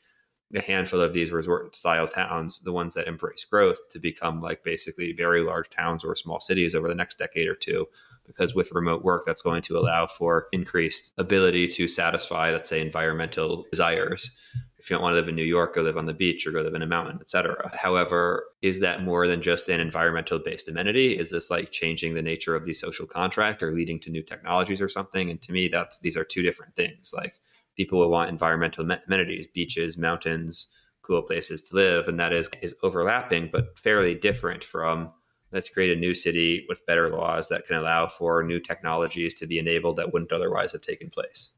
[0.55, 4.63] a handful of these resort style towns, the ones that embrace growth, to become like
[4.63, 7.87] basically very large towns or small cities over the next decade or two.
[8.25, 12.81] Because with remote work, that's going to allow for increased ability to satisfy, let's say,
[12.81, 14.31] environmental desires.
[14.77, 16.51] If you don't want to live in New York, go live on the beach or
[16.51, 17.71] go live in a mountain, etc.
[17.81, 21.17] However, is that more than just an environmental based amenity?
[21.17, 24.81] Is this like changing the nature of the social contract or leading to new technologies
[24.81, 25.29] or something?
[25.29, 27.13] And to me, that's these are two different things.
[27.13, 27.35] Like
[27.77, 30.67] people will want environmental amenities, beaches, mountains,
[31.01, 35.11] cool places to live, and that is is overlapping but fairly different from
[35.53, 39.47] let's create a new city with better laws that can allow for new technologies to
[39.47, 41.51] be enabled that wouldn't otherwise have taken place.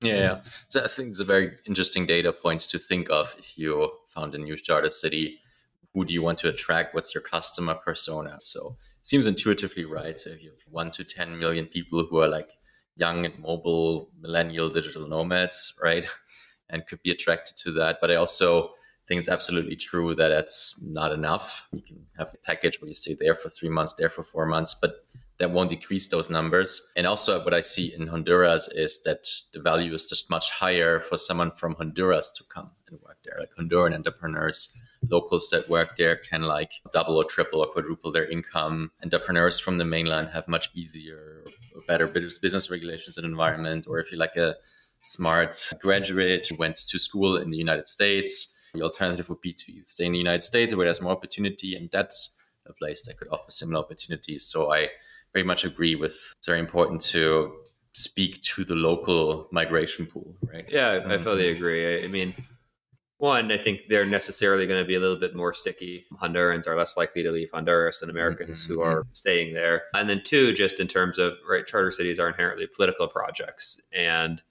[0.00, 3.90] Yeah, so I think it's a very interesting data points to think of if you
[4.06, 5.40] found a new charter city.
[5.92, 6.94] Who do you want to attract?
[6.94, 8.36] What's your customer persona?
[8.38, 10.20] So it seems intuitively right.
[10.20, 12.50] So if you have one to 10 million people who are like
[12.94, 16.06] young and mobile millennial digital nomads, right?
[16.70, 17.96] And could be attracted to that.
[17.98, 18.74] But I also
[19.08, 21.66] think it's absolutely true that that's not enough.
[21.72, 24.46] You can have a package where you stay there for three months, there for four
[24.46, 25.04] months, but
[25.38, 26.90] that won't decrease those numbers.
[26.96, 31.00] And also, what I see in Honduras is that the value is just much higher
[31.00, 34.76] for someone from Honduras to come and work there, like Honduran entrepreneurs
[35.08, 38.90] locals that work there can like double or triple or quadruple their income.
[39.02, 41.44] Entrepreneurs from the mainland have much easier,
[41.86, 43.86] better business regulations and environment.
[43.88, 44.56] Or if you're like a
[45.00, 49.72] smart graduate who went to school in the United States, the alternative would be to
[49.84, 51.74] stay in the United States where there's more opportunity.
[51.74, 52.36] And that's
[52.66, 54.44] a place that could offer similar opportunities.
[54.44, 54.88] So I
[55.32, 57.52] very much agree with it's very important to
[57.92, 60.68] speak to the local migration pool, right?
[60.70, 62.02] Yeah, I fully agree.
[62.02, 62.32] I mean,
[63.18, 66.06] one, I think they're necessarily going to be a little bit more sticky.
[66.22, 68.74] Hondurans are less likely to leave Honduras than Americans mm-hmm.
[68.74, 69.84] who are staying there.
[69.94, 74.42] And then two, just in terms of right, charter cities are inherently political projects, and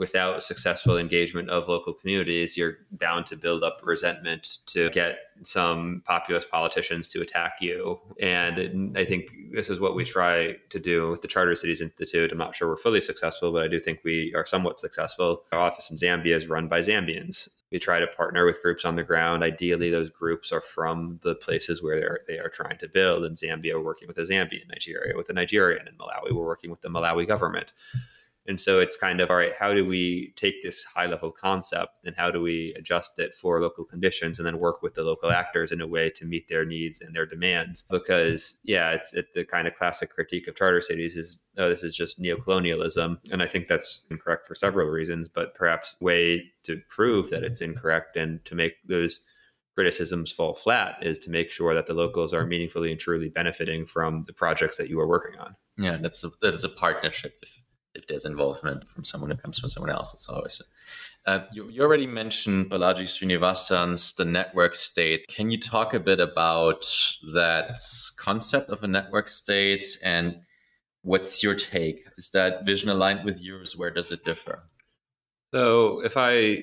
[0.00, 6.02] without successful engagement of local communities, you're bound to build up resentment to get some
[6.06, 8.00] populist politicians to attack you.
[8.18, 12.32] And I think this is what we try to do with the Charter Cities Institute.
[12.32, 15.42] I'm not sure we're fully successful, but I do think we are somewhat successful.
[15.52, 17.50] Our office in Zambia is run by Zambians.
[17.70, 19.44] We try to partner with groups on the ground.
[19.44, 23.26] Ideally, those groups are from the places where they're, they are trying to build.
[23.26, 26.70] In Zambia, we're working with a Zambian, Nigeria with a Nigerian, in Malawi, we're working
[26.70, 27.72] with the Malawi government.
[28.46, 31.92] And so it's kind of all right, how do we take this high level concept
[32.04, 35.30] and how do we adjust it for local conditions and then work with the local
[35.30, 37.84] actors in a way to meet their needs and their demands?
[37.90, 41.82] Because, yeah, it's it, the kind of classic critique of charter cities is, oh, this
[41.82, 43.18] is just neocolonialism.
[43.30, 47.60] And I think that's incorrect for several reasons, but perhaps way to prove that it's
[47.60, 49.20] incorrect and to make those
[49.76, 53.86] criticisms fall flat is to make sure that the locals are meaningfully and truly benefiting
[53.86, 55.54] from the projects that you are working on.
[55.78, 57.42] Yeah, that's a, that is a partnership.
[58.00, 60.12] If there's involvement from someone who comes from someone else.
[60.12, 60.62] It's always.
[61.26, 65.26] Uh, you, you, already mentioned Balaji Srinivasan's The Network State.
[65.28, 66.86] Can you talk a bit about
[67.34, 67.78] that
[68.16, 70.40] concept of a network state and
[71.02, 72.04] what's your take?
[72.16, 73.76] Is that vision aligned with yours?
[73.76, 74.62] Where does it differ?
[75.52, 76.62] So, if I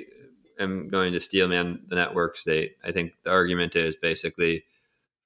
[0.59, 4.63] am going to steelman the network state, I think the argument is basically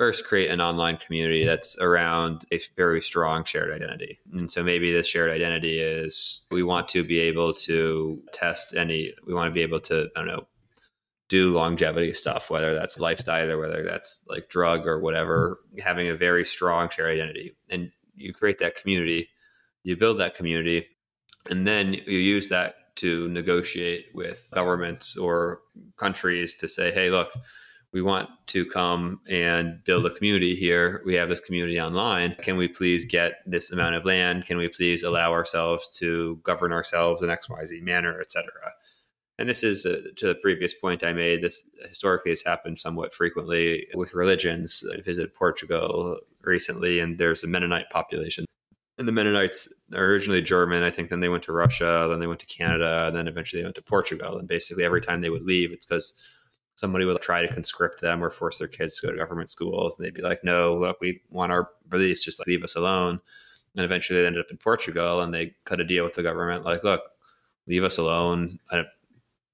[0.01, 1.49] first create an online community mm-hmm.
[1.49, 4.17] that's around a very strong shared identity.
[4.33, 9.13] And so maybe the shared identity is we want to be able to test any,
[9.27, 10.47] we want to be able to, I don't know,
[11.29, 15.87] do longevity stuff, whether that's lifestyle or whether that's like drug or whatever, mm-hmm.
[15.87, 17.55] having a very strong shared identity.
[17.69, 19.29] And you create that community,
[19.83, 20.87] you build that community,
[21.47, 25.59] and then you use that to negotiate with governments or
[25.97, 27.29] countries to say, hey, look,
[27.93, 31.01] we want to come and build a community here.
[31.05, 32.35] We have this community online.
[32.41, 34.45] Can we please get this amount of land?
[34.45, 38.49] Can we please allow ourselves to govern ourselves in XYZ manner, etc.?
[39.37, 41.41] And this is uh, to the previous point I made.
[41.41, 44.83] This historically has happened somewhat frequently with religions.
[44.93, 48.45] I visited Portugal recently, and there's a Mennonite population.
[48.99, 50.83] And the Mennonites are originally German.
[50.83, 53.61] I think then they went to Russia, then they went to Canada, and then eventually
[53.61, 54.37] they went to Portugal.
[54.37, 56.13] And basically, every time they would leave, it's because
[56.81, 59.97] somebody would try to conscript them or force their kids to go to government schools.
[59.97, 63.21] And they'd be like, no, look, we want our beliefs, just leave us alone.
[63.75, 66.65] And eventually they ended up in Portugal and they cut a deal with the government
[66.65, 67.03] like, look,
[67.67, 68.57] leave us alone.
[68.71, 68.87] I don't,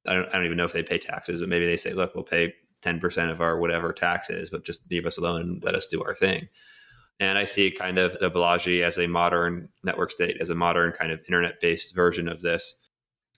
[0.07, 2.15] I don't, I don't even know if they pay taxes, but maybe they say, look,
[2.15, 5.85] we'll pay 10% of our whatever taxes, but just leave us alone and let us
[5.85, 6.47] do our thing.
[7.19, 10.93] And I see kind of the Balaji as a modern network state, as a modern
[10.93, 12.73] kind of internet based version of this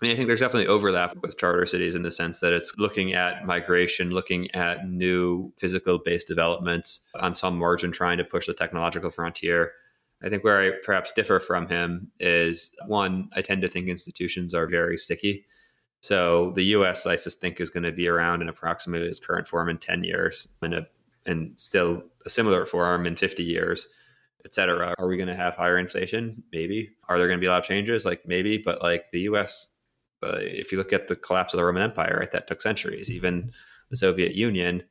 [0.01, 2.73] I mean, I think there's definitely overlap with charter cities in the sense that it's
[2.77, 8.47] looking at migration, looking at new physical based developments on some margin, trying to push
[8.47, 9.73] the technological frontier.
[10.23, 14.53] I think where I perhaps differ from him is one, I tend to think institutions
[14.53, 15.45] are very sticky.
[15.99, 19.49] So the US, I just think, is going to be around in approximately its current
[19.49, 20.87] form in 10 years and, a,
[21.25, 23.87] and still a similar form in 50 years,
[24.45, 24.93] et cetera.
[24.97, 26.41] Are we going to have higher inflation?
[26.53, 26.91] Maybe.
[27.09, 28.05] Are there going to be a lot of changes?
[28.05, 29.71] Like maybe, but like the US
[30.23, 33.11] uh, if you look at the collapse of the Roman Empire, right, that took centuries.
[33.11, 33.51] Even
[33.89, 34.83] the Soviet Union,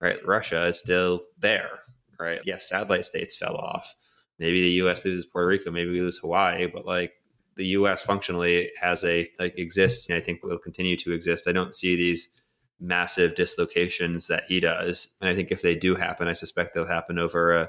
[0.00, 1.80] right, Russia is still there,
[2.18, 2.40] right?
[2.44, 3.94] Yes, satellite states fell off.
[4.38, 5.04] Maybe the U.S.
[5.04, 7.12] loses Puerto Rico, maybe we lose Hawaii, but like
[7.56, 8.02] the U.S.
[8.02, 11.48] functionally has a like exists, and I think will continue to exist.
[11.48, 12.28] I don't see these
[12.78, 16.86] massive dislocations that he does, and I think if they do happen, I suspect they'll
[16.86, 17.68] happen over a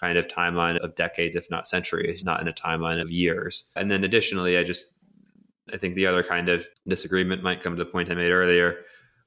[0.00, 3.68] kind of timeline of decades, if not centuries, not in a timeline of years.
[3.76, 4.86] And then additionally, I just
[5.72, 8.78] I think the other kind of disagreement might come to the point I made earlier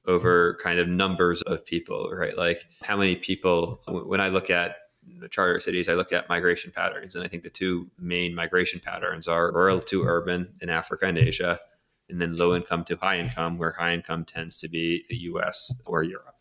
[0.06, 2.36] over kind of numbers of people, right?
[2.36, 4.76] Like how many people, when I look at
[5.30, 7.14] charter cities, I look at migration patterns.
[7.14, 11.18] And I think the two main migration patterns are rural to urban in Africa and
[11.18, 11.60] Asia,
[12.08, 15.72] and then low income to high income, where high income tends to be the US
[15.86, 16.34] or Europe.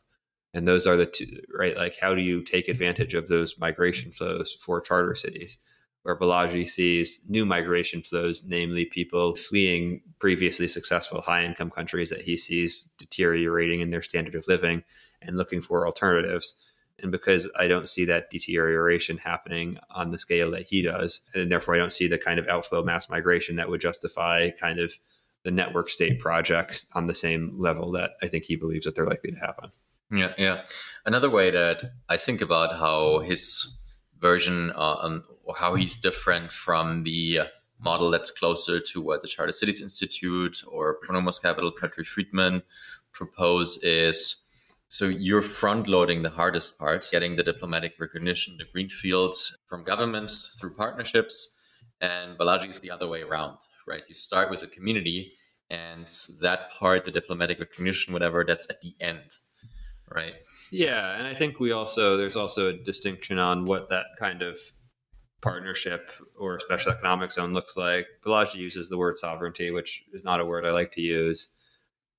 [0.54, 1.78] And those are the two, right?
[1.78, 5.58] Like, how do you take advantage of those migration flows for charter cities?
[6.04, 12.22] Where Balaji sees new migration flows, namely people fleeing previously successful high income countries that
[12.22, 14.84] he sees deteriorating in their standard of living
[15.22, 16.56] and looking for alternatives.
[16.99, 21.52] And because I don't see that deterioration happening on the scale that he does, and
[21.52, 24.93] therefore I don't see the kind of outflow mass migration that would justify kind of
[25.43, 29.06] the network state projects on the same level that I think he believes that they're
[29.06, 29.72] likely to happen.
[30.12, 30.64] Yeah, yeah.
[31.06, 33.78] Another way that I think about how his
[34.20, 37.42] version uh, or how he's different from the
[37.80, 42.62] model that's closer to what the Charter Cities Institute or Pronomos Capital, Patri Friedman
[43.12, 44.46] propose is
[44.88, 49.36] so you're front loading the hardest part, getting the diplomatic recognition, the greenfield
[49.66, 51.58] from governments through partnerships.
[52.02, 54.04] And Balaji is the other way around, right?
[54.10, 55.32] You start with the community
[55.70, 56.08] and
[56.42, 59.38] that part, the diplomatic recognition, whatever, that's at the end
[60.14, 60.34] right?
[60.72, 64.58] Yeah, and I think we also there's also a distinction on what that kind of
[65.42, 68.08] partnership or special economic zone looks like.
[68.24, 71.50] Balaji uses the word sovereignty, which is not a word I like to use.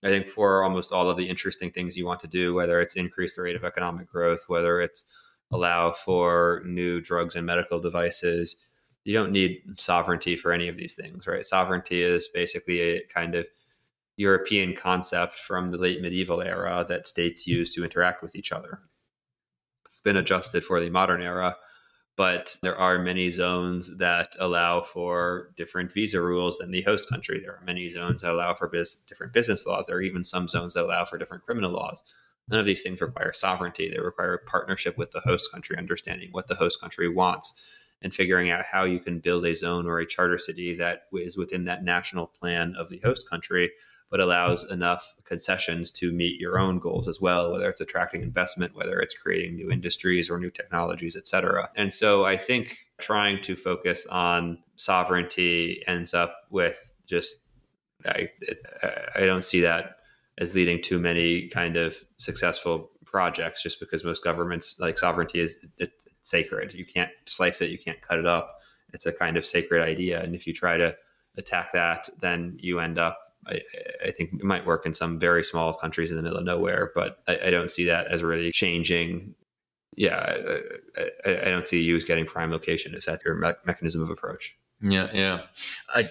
[0.04, 2.96] I think for almost all of the interesting things you want to do, whether it's
[2.96, 5.04] increase the rate of economic growth, whether it's
[5.52, 8.56] allow for new drugs and medical devices,
[9.04, 11.46] you don't need sovereignty for any of these things, right?
[11.46, 13.46] Sovereignty is basically a kind of
[14.16, 18.80] European concept from the late medieval era that states use to interact with each other.
[19.86, 21.56] It's been adjusted for the modern era,
[22.16, 27.40] but there are many zones that allow for different visa rules than the host country.
[27.40, 29.86] There are many zones that allow for biz- different business laws.
[29.86, 32.04] There are even some zones that allow for different criminal laws.
[32.50, 33.88] None of these things require sovereignty.
[33.88, 37.54] They require partnership with the host country, understanding what the host country wants,
[38.02, 41.36] and figuring out how you can build a zone or a charter city that is
[41.36, 43.70] within that national plan of the host country
[44.12, 48.76] but allows enough concessions to meet your own goals as well, whether it's attracting investment,
[48.76, 51.70] whether it's creating new industries or new technologies, et cetera.
[51.76, 57.38] And so I think trying to focus on sovereignty ends up with just,
[58.04, 58.28] I,
[59.14, 59.96] I don't see that
[60.36, 65.66] as leading to many kind of successful projects just because most governments like sovereignty is
[65.78, 66.74] it's sacred.
[66.74, 68.60] You can't slice it, you can't cut it up.
[68.92, 70.22] It's a kind of sacred idea.
[70.22, 70.94] And if you try to
[71.38, 73.60] attack that, then you end up I,
[74.04, 76.92] I, think it might work in some very small countries in the middle of nowhere,
[76.94, 79.34] but I, I don't see that as really changing.
[79.96, 80.36] Yeah,
[80.96, 84.10] I, I, don't see you as getting prime location if that's your me- mechanism of
[84.10, 84.56] approach.
[84.80, 85.40] Yeah, yeah.
[85.88, 86.10] I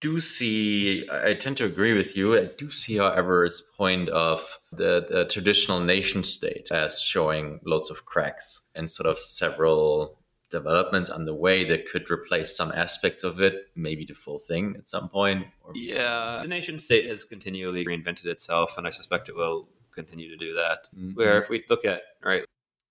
[0.00, 2.36] do see, I tend to agree with you.
[2.36, 7.90] I do see, however, his point of the, the traditional nation state as showing lots
[7.90, 10.17] of cracks and sort of several
[10.50, 14.74] developments on the way that could replace some aspects of it, maybe the full thing
[14.78, 15.46] at some point.
[15.62, 15.72] Or...
[15.74, 20.36] Yeah, the nation state has continually reinvented itself, and I suspect it will continue to
[20.36, 20.88] do that.
[20.96, 21.12] Mm-hmm.
[21.14, 22.44] Where if we look at right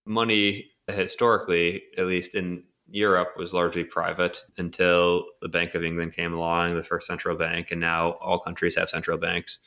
[0.06, 6.34] money historically, at least in Europe was largely private until the Bank of England came
[6.34, 9.60] along, the first central bank, and now all countries have central banks.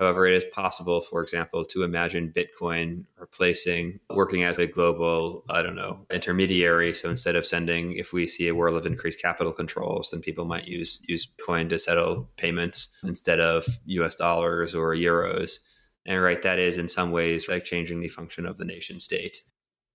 [0.00, 5.60] However, it is possible, for example, to imagine Bitcoin replacing working as a global, I
[5.60, 6.94] don't know, intermediary.
[6.94, 10.46] So instead of sending, if we see a world of increased capital controls, then people
[10.46, 15.58] might use use Bitcoin to settle payments instead of US dollars or euros.
[16.06, 19.42] And right, that is in some ways like changing the function of the nation state.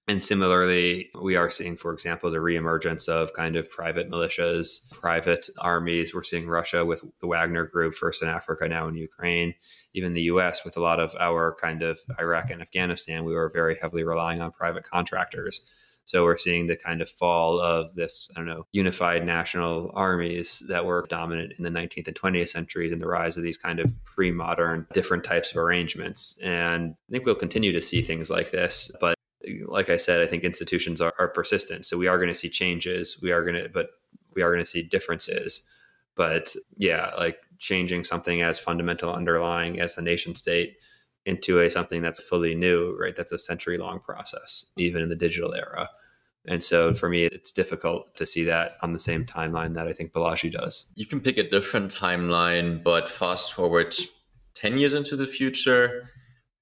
[0.07, 5.49] And similarly, we are seeing, for example, the reemergence of kind of private militias, private
[5.57, 6.13] armies.
[6.13, 9.55] We're seeing Russia with the Wagner Group, first in Africa, now in Ukraine.
[9.95, 13.49] Even the US, with a lot of our kind of Iraq and Afghanistan, we were
[13.49, 15.65] very heavily relying on private contractors.
[16.03, 20.63] So we're seeing the kind of fall of this, I don't know, unified national armies
[20.67, 23.79] that were dominant in the 19th and 20th centuries and the rise of these kind
[23.79, 26.37] of pre modern different types of arrangements.
[26.43, 28.91] And I think we'll continue to see things like this.
[29.01, 29.14] But
[29.67, 31.85] like I said, I think institutions are, are persistent.
[31.85, 33.19] So we are going to see changes.
[33.21, 33.89] We are going to, but
[34.33, 35.63] we are going to see differences.
[36.15, 40.77] But yeah, like changing something as fundamental underlying as the nation state
[41.25, 43.15] into a something that's fully new, right?
[43.15, 45.89] That's a century long process, even in the digital era.
[46.47, 49.93] And so for me, it's difficult to see that on the same timeline that I
[49.93, 50.87] think Balaji does.
[50.93, 53.95] You can pick a different timeline, but fast forward
[54.53, 56.07] 10 years into the future,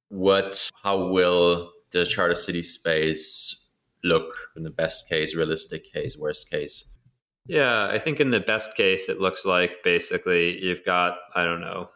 [0.08, 3.66] what, how will the charter city space
[4.04, 6.86] look in the best case, realistic case, worst case?
[7.46, 11.62] Yeah, I think in the best case, it looks like basically you've got, I don't
[11.62, 11.90] know,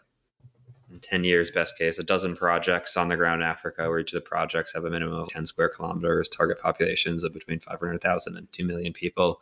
[1.02, 4.24] 10 years, best case, a dozen projects on the ground in Africa where each of
[4.24, 8.52] the projects have a minimum of 10 square kilometers, target populations of between 500,000 and
[8.52, 9.42] 2 million people,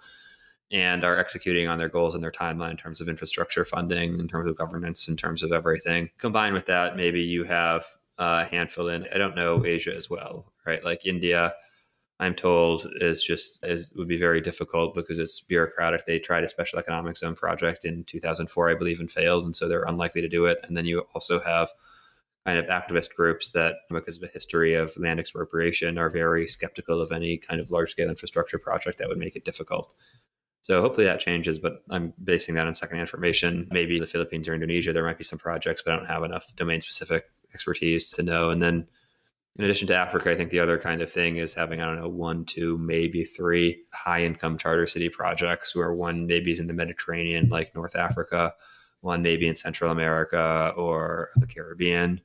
[0.72, 4.28] and are executing on their goals and their timeline in terms of infrastructure funding, in
[4.28, 6.10] terms of governance, in terms of everything.
[6.18, 7.86] Combined with that, maybe you have
[8.18, 9.06] a handful in.
[9.14, 10.84] I don't know Asia as well, right?
[10.84, 11.54] Like India,
[12.20, 16.06] I'm told is just is would be very difficult because it's bureaucratic.
[16.06, 19.68] They tried a special economic zone project in 2004, I believe, and failed, and so
[19.68, 20.60] they're unlikely to do it.
[20.64, 21.70] And then you also have
[22.46, 27.02] kind of activist groups that, because of a history of land expropriation, are very skeptical
[27.02, 29.92] of any kind of large scale infrastructure project that would make it difficult.
[30.66, 33.68] So hopefully that changes, but I'm basing that on secondhand information.
[33.70, 36.56] Maybe the Philippines or Indonesia, there might be some projects, but I don't have enough
[36.56, 38.50] domain specific expertise to know.
[38.50, 38.88] And then
[39.60, 42.02] in addition to Africa, I think the other kind of thing is having, I don't
[42.02, 46.66] know, one, two, maybe three high income charter city projects where one maybe is in
[46.66, 48.56] the Mediterranean, like North Africa,
[49.02, 52.22] one maybe in Central America or the Caribbean,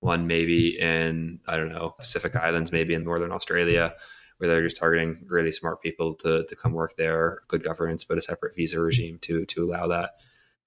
[0.00, 3.94] one maybe in, I don't know, Pacific Islands, maybe in Northern Australia,
[4.38, 8.18] where they're just targeting really smart people to, to come work there, good governance, but
[8.18, 10.16] a separate visa regime to, to allow that.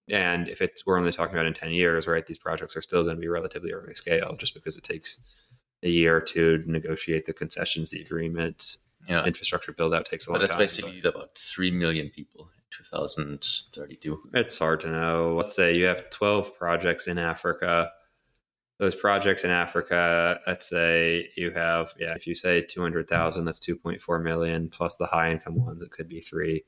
[0.09, 3.03] And if it's we're only talking about in 10 years, right, these projects are still
[3.03, 5.19] going to be relatively early scale just because it takes
[5.83, 8.77] a year or two to negotiate the concessions, the agreement.
[9.07, 9.25] Yeah.
[9.25, 10.47] Infrastructure build out takes a long time.
[10.47, 11.15] But that's basically but...
[11.15, 14.29] about 3 million people 2032.
[14.33, 15.35] It's hard to know.
[15.37, 17.91] Let's say you have 12 projects in Africa.
[18.77, 24.23] Those projects in Africa, let's say you have, yeah, if you say 200,000, that's 2.4
[24.23, 26.61] million plus the high income ones, it could be three You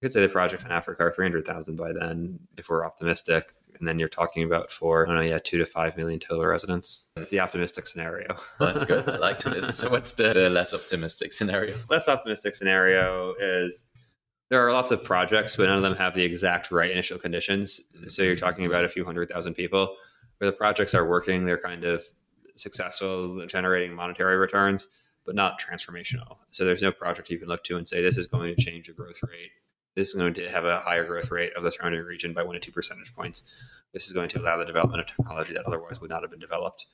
[0.00, 3.54] could say the projects in Africa are 300,000 by then, if we're optimistic.
[3.78, 6.46] And then you're talking about for, I don't know, yeah, two to five million total
[6.46, 7.06] residents.
[7.16, 8.28] That's the optimistic scenario.
[8.58, 9.08] well, that's good.
[9.08, 9.72] I like to listen.
[9.72, 11.76] So, what's the, the less optimistic scenario?
[11.88, 13.86] Less optimistic scenario is
[14.50, 17.80] there are lots of projects, but none of them have the exact right initial conditions.
[18.08, 19.96] So you're talking about a few hundred thousand people
[20.42, 22.04] where the projects are working, they're kind of
[22.56, 24.88] successful, generating monetary returns,
[25.24, 26.38] but not transformational.
[26.50, 28.88] So there's no project you can look to and say, this is going to change
[28.88, 29.52] the growth rate
[29.94, 32.54] this is going to have a higher growth rate of the surrounding region by one
[32.54, 33.44] to two percentage points.
[33.92, 36.40] This is going to allow the development of technology that otherwise would not have been
[36.40, 36.86] developed.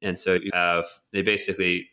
[0.00, 1.90] And so you have, they basically,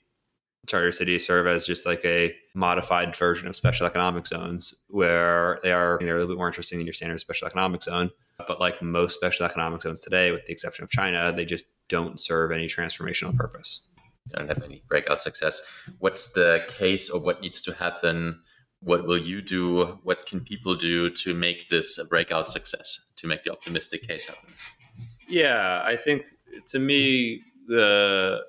[0.68, 5.72] charter cities serve as just like a modified version of special economic zones where they
[5.72, 8.12] are, they're a little bit more interesting than your standard special economic zone.
[8.48, 12.20] But like most special economic zones today, with the exception of China, they just don't
[12.20, 13.88] serve any transformational purpose.
[14.30, 15.66] Don't have any breakout success.
[16.00, 18.40] What's the case or what needs to happen
[18.86, 20.00] what will you do?
[20.04, 24.28] What can people do to make this a breakout success, to make the optimistic case
[24.28, 24.54] happen?
[25.28, 26.24] Yeah, I think
[26.70, 28.42] to me, the,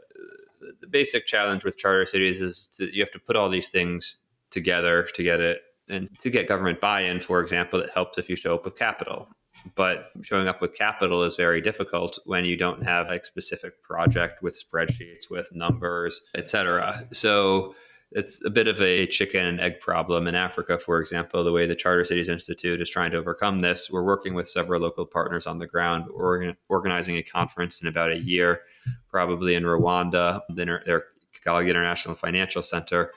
[0.80, 4.18] the basic challenge with charter cities is that you have to put all these things
[4.50, 8.36] together to get it and to get government buy-in, for example, it helps if you
[8.36, 9.28] show up with capital.
[9.74, 14.42] but showing up with capital is very difficult when you don't have a specific project
[14.42, 17.74] with spreadsheets with numbers etc so
[18.12, 21.66] it's a bit of a chicken and egg problem in africa for example the way
[21.66, 25.46] the charter cities institute is trying to overcome this we're working with several local partners
[25.46, 28.62] on the ground organ- organizing a conference in about a year
[29.10, 31.04] probably in rwanda their
[31.34, 33.12] kigali international financial center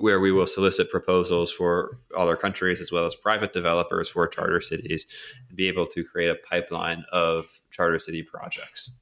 [0.00, 4.60] where we will solicit proposals for other countries as well as private developers for charter
[4.60, 5.06] cities
[5.46, 8.98] and be able to create a pipeline of charter city projects.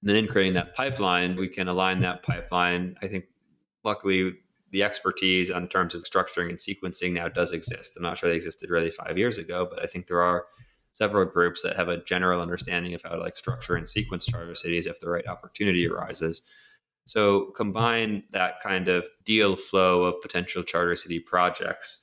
[0.00, 2.94] And then in creating that pipeline, we can align that pipeline.
[3.00, 3.24] I think
[3.84, 4.34] luckily
[4.70, 7.96] the expertise in terms of structuring and sequencing now does exist.
[7.96, 10.46] I'm not sure they existed really five years ago, but I think there are
[10.92, 14.54] several groups that have a general understanding of how to like structure and sequence charter
[14.54, 16.42] cities if the right opportunity arises.
[17.06, 22.00] So combine that kind of deal flow of potential charter city projects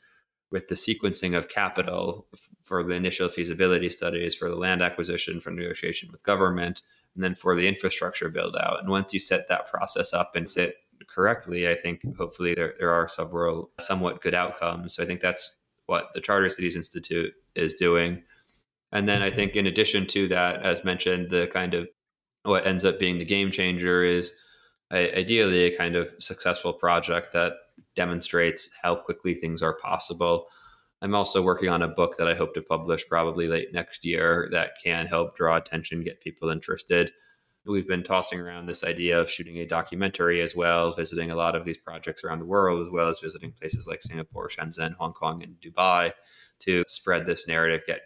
[0.51, 2.27] with the sequencing of capital
[2.63, 6.81] for the initial feasibility studies, for the land acquisition, for negotiation with government,
[7.15, 8.79] and then for the infrastructure build out.
[8.79, 10.75] And once you set that process up and sit
[11.13, 14.95] correctly, I think hopefully there, there are several somewhat good outcomes.
[14.95, 18.23] So I think that's what the Charter Cities Institute is doing.
[18.91, 21.87] And then I think in addition to that, as mentioned, the kind of
[22.43, 24.33] what ends up being the game changer is
[24.91, 27.53] ideally a kind of successful project that
[27.95, 30.47] demonstrates how quickly things are possible.
[31.01, 34.49] I'm also working on a book that I hope to publish probably late next year
[34.51, 37.11] that can help draw attention, get people interested.
[37.65, 41.55] We've been tossing around this idea of shooting a documentary as well, visiting a lot
[41.55, 45.13] of these projects around the world, as well as visiting places like Singapore, Shenzhen, Hong
[45.13, 46.13] Kong, and Dubai
[46.59, 48.01] to spread this narrative, get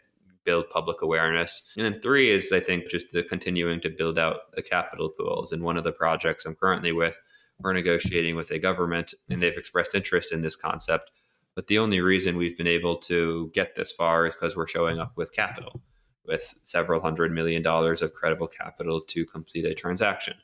[0.46, 1.68] build public awareness.
[1.76, 5.52] And then three is, I think, just the continuing to build out the capital pools.
[5.52, 7.18] And one of the projects I'm currently with,
[7.60, 11.12] we're negotiating with a government and they've expressed interest in this concept.
[11.56, 15.00] But the only reason we've been able to get this far is because we're showing
[15.00, 15.82] up with capital,
[16.28, 20.36] with several hundred million dollars of credible capital to complete a transaction.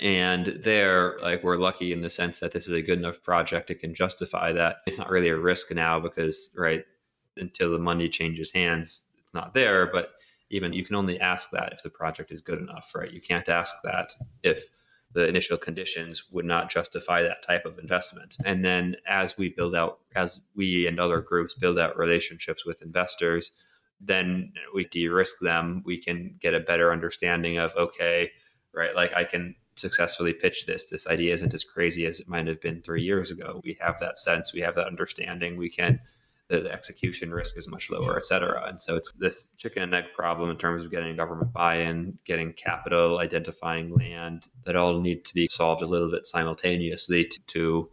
[0.00, 3.70] And there, like, we're lucky in the sense that this is a good enough project
[3.70, 4.78] it can justify that.
[4.86, 6.84] It's not really a risk now because, right,
[7.36, 9.86] until the money changes hands, it's not there.
[9.90, 10.10] But
[10.50, 13.10] even you can only ask that if the project is good enough, right?
[13.10, 14.12] You can't ask that
[14.42, 14.64] if
[15.12, 18.36] the initial conditions would not justify that type of investment.
[18.44, 22.82] And then as we build out, as we and other groups build out relationships with
[22.82, 23.52] investors,
[24.00, 25.82] then we de-risk them.
[25.84, 28.30] We can get a better understanding of, okay,
[28.74, 30.86] right, like I can successfully pitch this.
[30.86, 33.60] This idea isn't as crazy as it might have been three years ago.
[33.64, 35.56] We have that sense, we have that understanding.
[35.56, 36.00] We can
[36.48, 38.64] the execution risk is much lower, et cetera.
[38.68, 42.52] And so it's the chicken and egg problem in terms of getting government buy-in, getting
[42.52, 47.40] capital, identifying land that all need to be solved a little bit simultaneously to,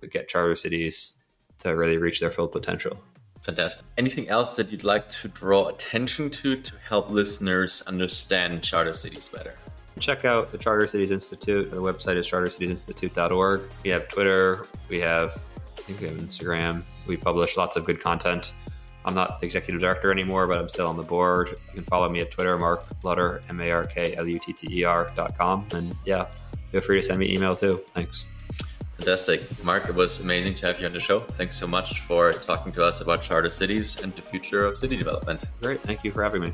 [0.01, 1.17] to get charter cities
[1.59, 3.01] to really reach their full potential.
[3.43, 3.85] Fantastic.
[3.97, 9.27] Anything else that you'd like to draw attention to to help listeners understand charter cities
[9.27, 9.55] better?
[9.99, 11.69] Check out the Charter Cities Institute.
[11.69, 13.61] The website is chartercitiesinstitute.org.
[13.83, 14.65] We have Twitter.
[14.89, 15.39] We have
[15.77, 16.83] I think we have Instagram.
[17.05, 18.53] We publish lots of good content.
[19.05, 21.49] I'm not the executive director anymore, but I'm still on the board.
[21.49, 24.53] You can follow me at Twitter, Mark Lutter, M A R K L U T
[24.53, 25.67] T E R dot com.
[25.73, 26.27] And yeah,
[26.71, 27.83] feel free to send me email too.
[27.93, 28.25] Thanks.
[28.97, 29.63] Fantastic.
[29.63, 31.19] Mark, it was amazing to have you on the show.
[31.19, 34.95] Thanks so much for talking to us about charter cities and the future of city
[34.95, 35.45] development.
[35.61, 35.81] Great.
[35.81, 36.53] Thank you for having me.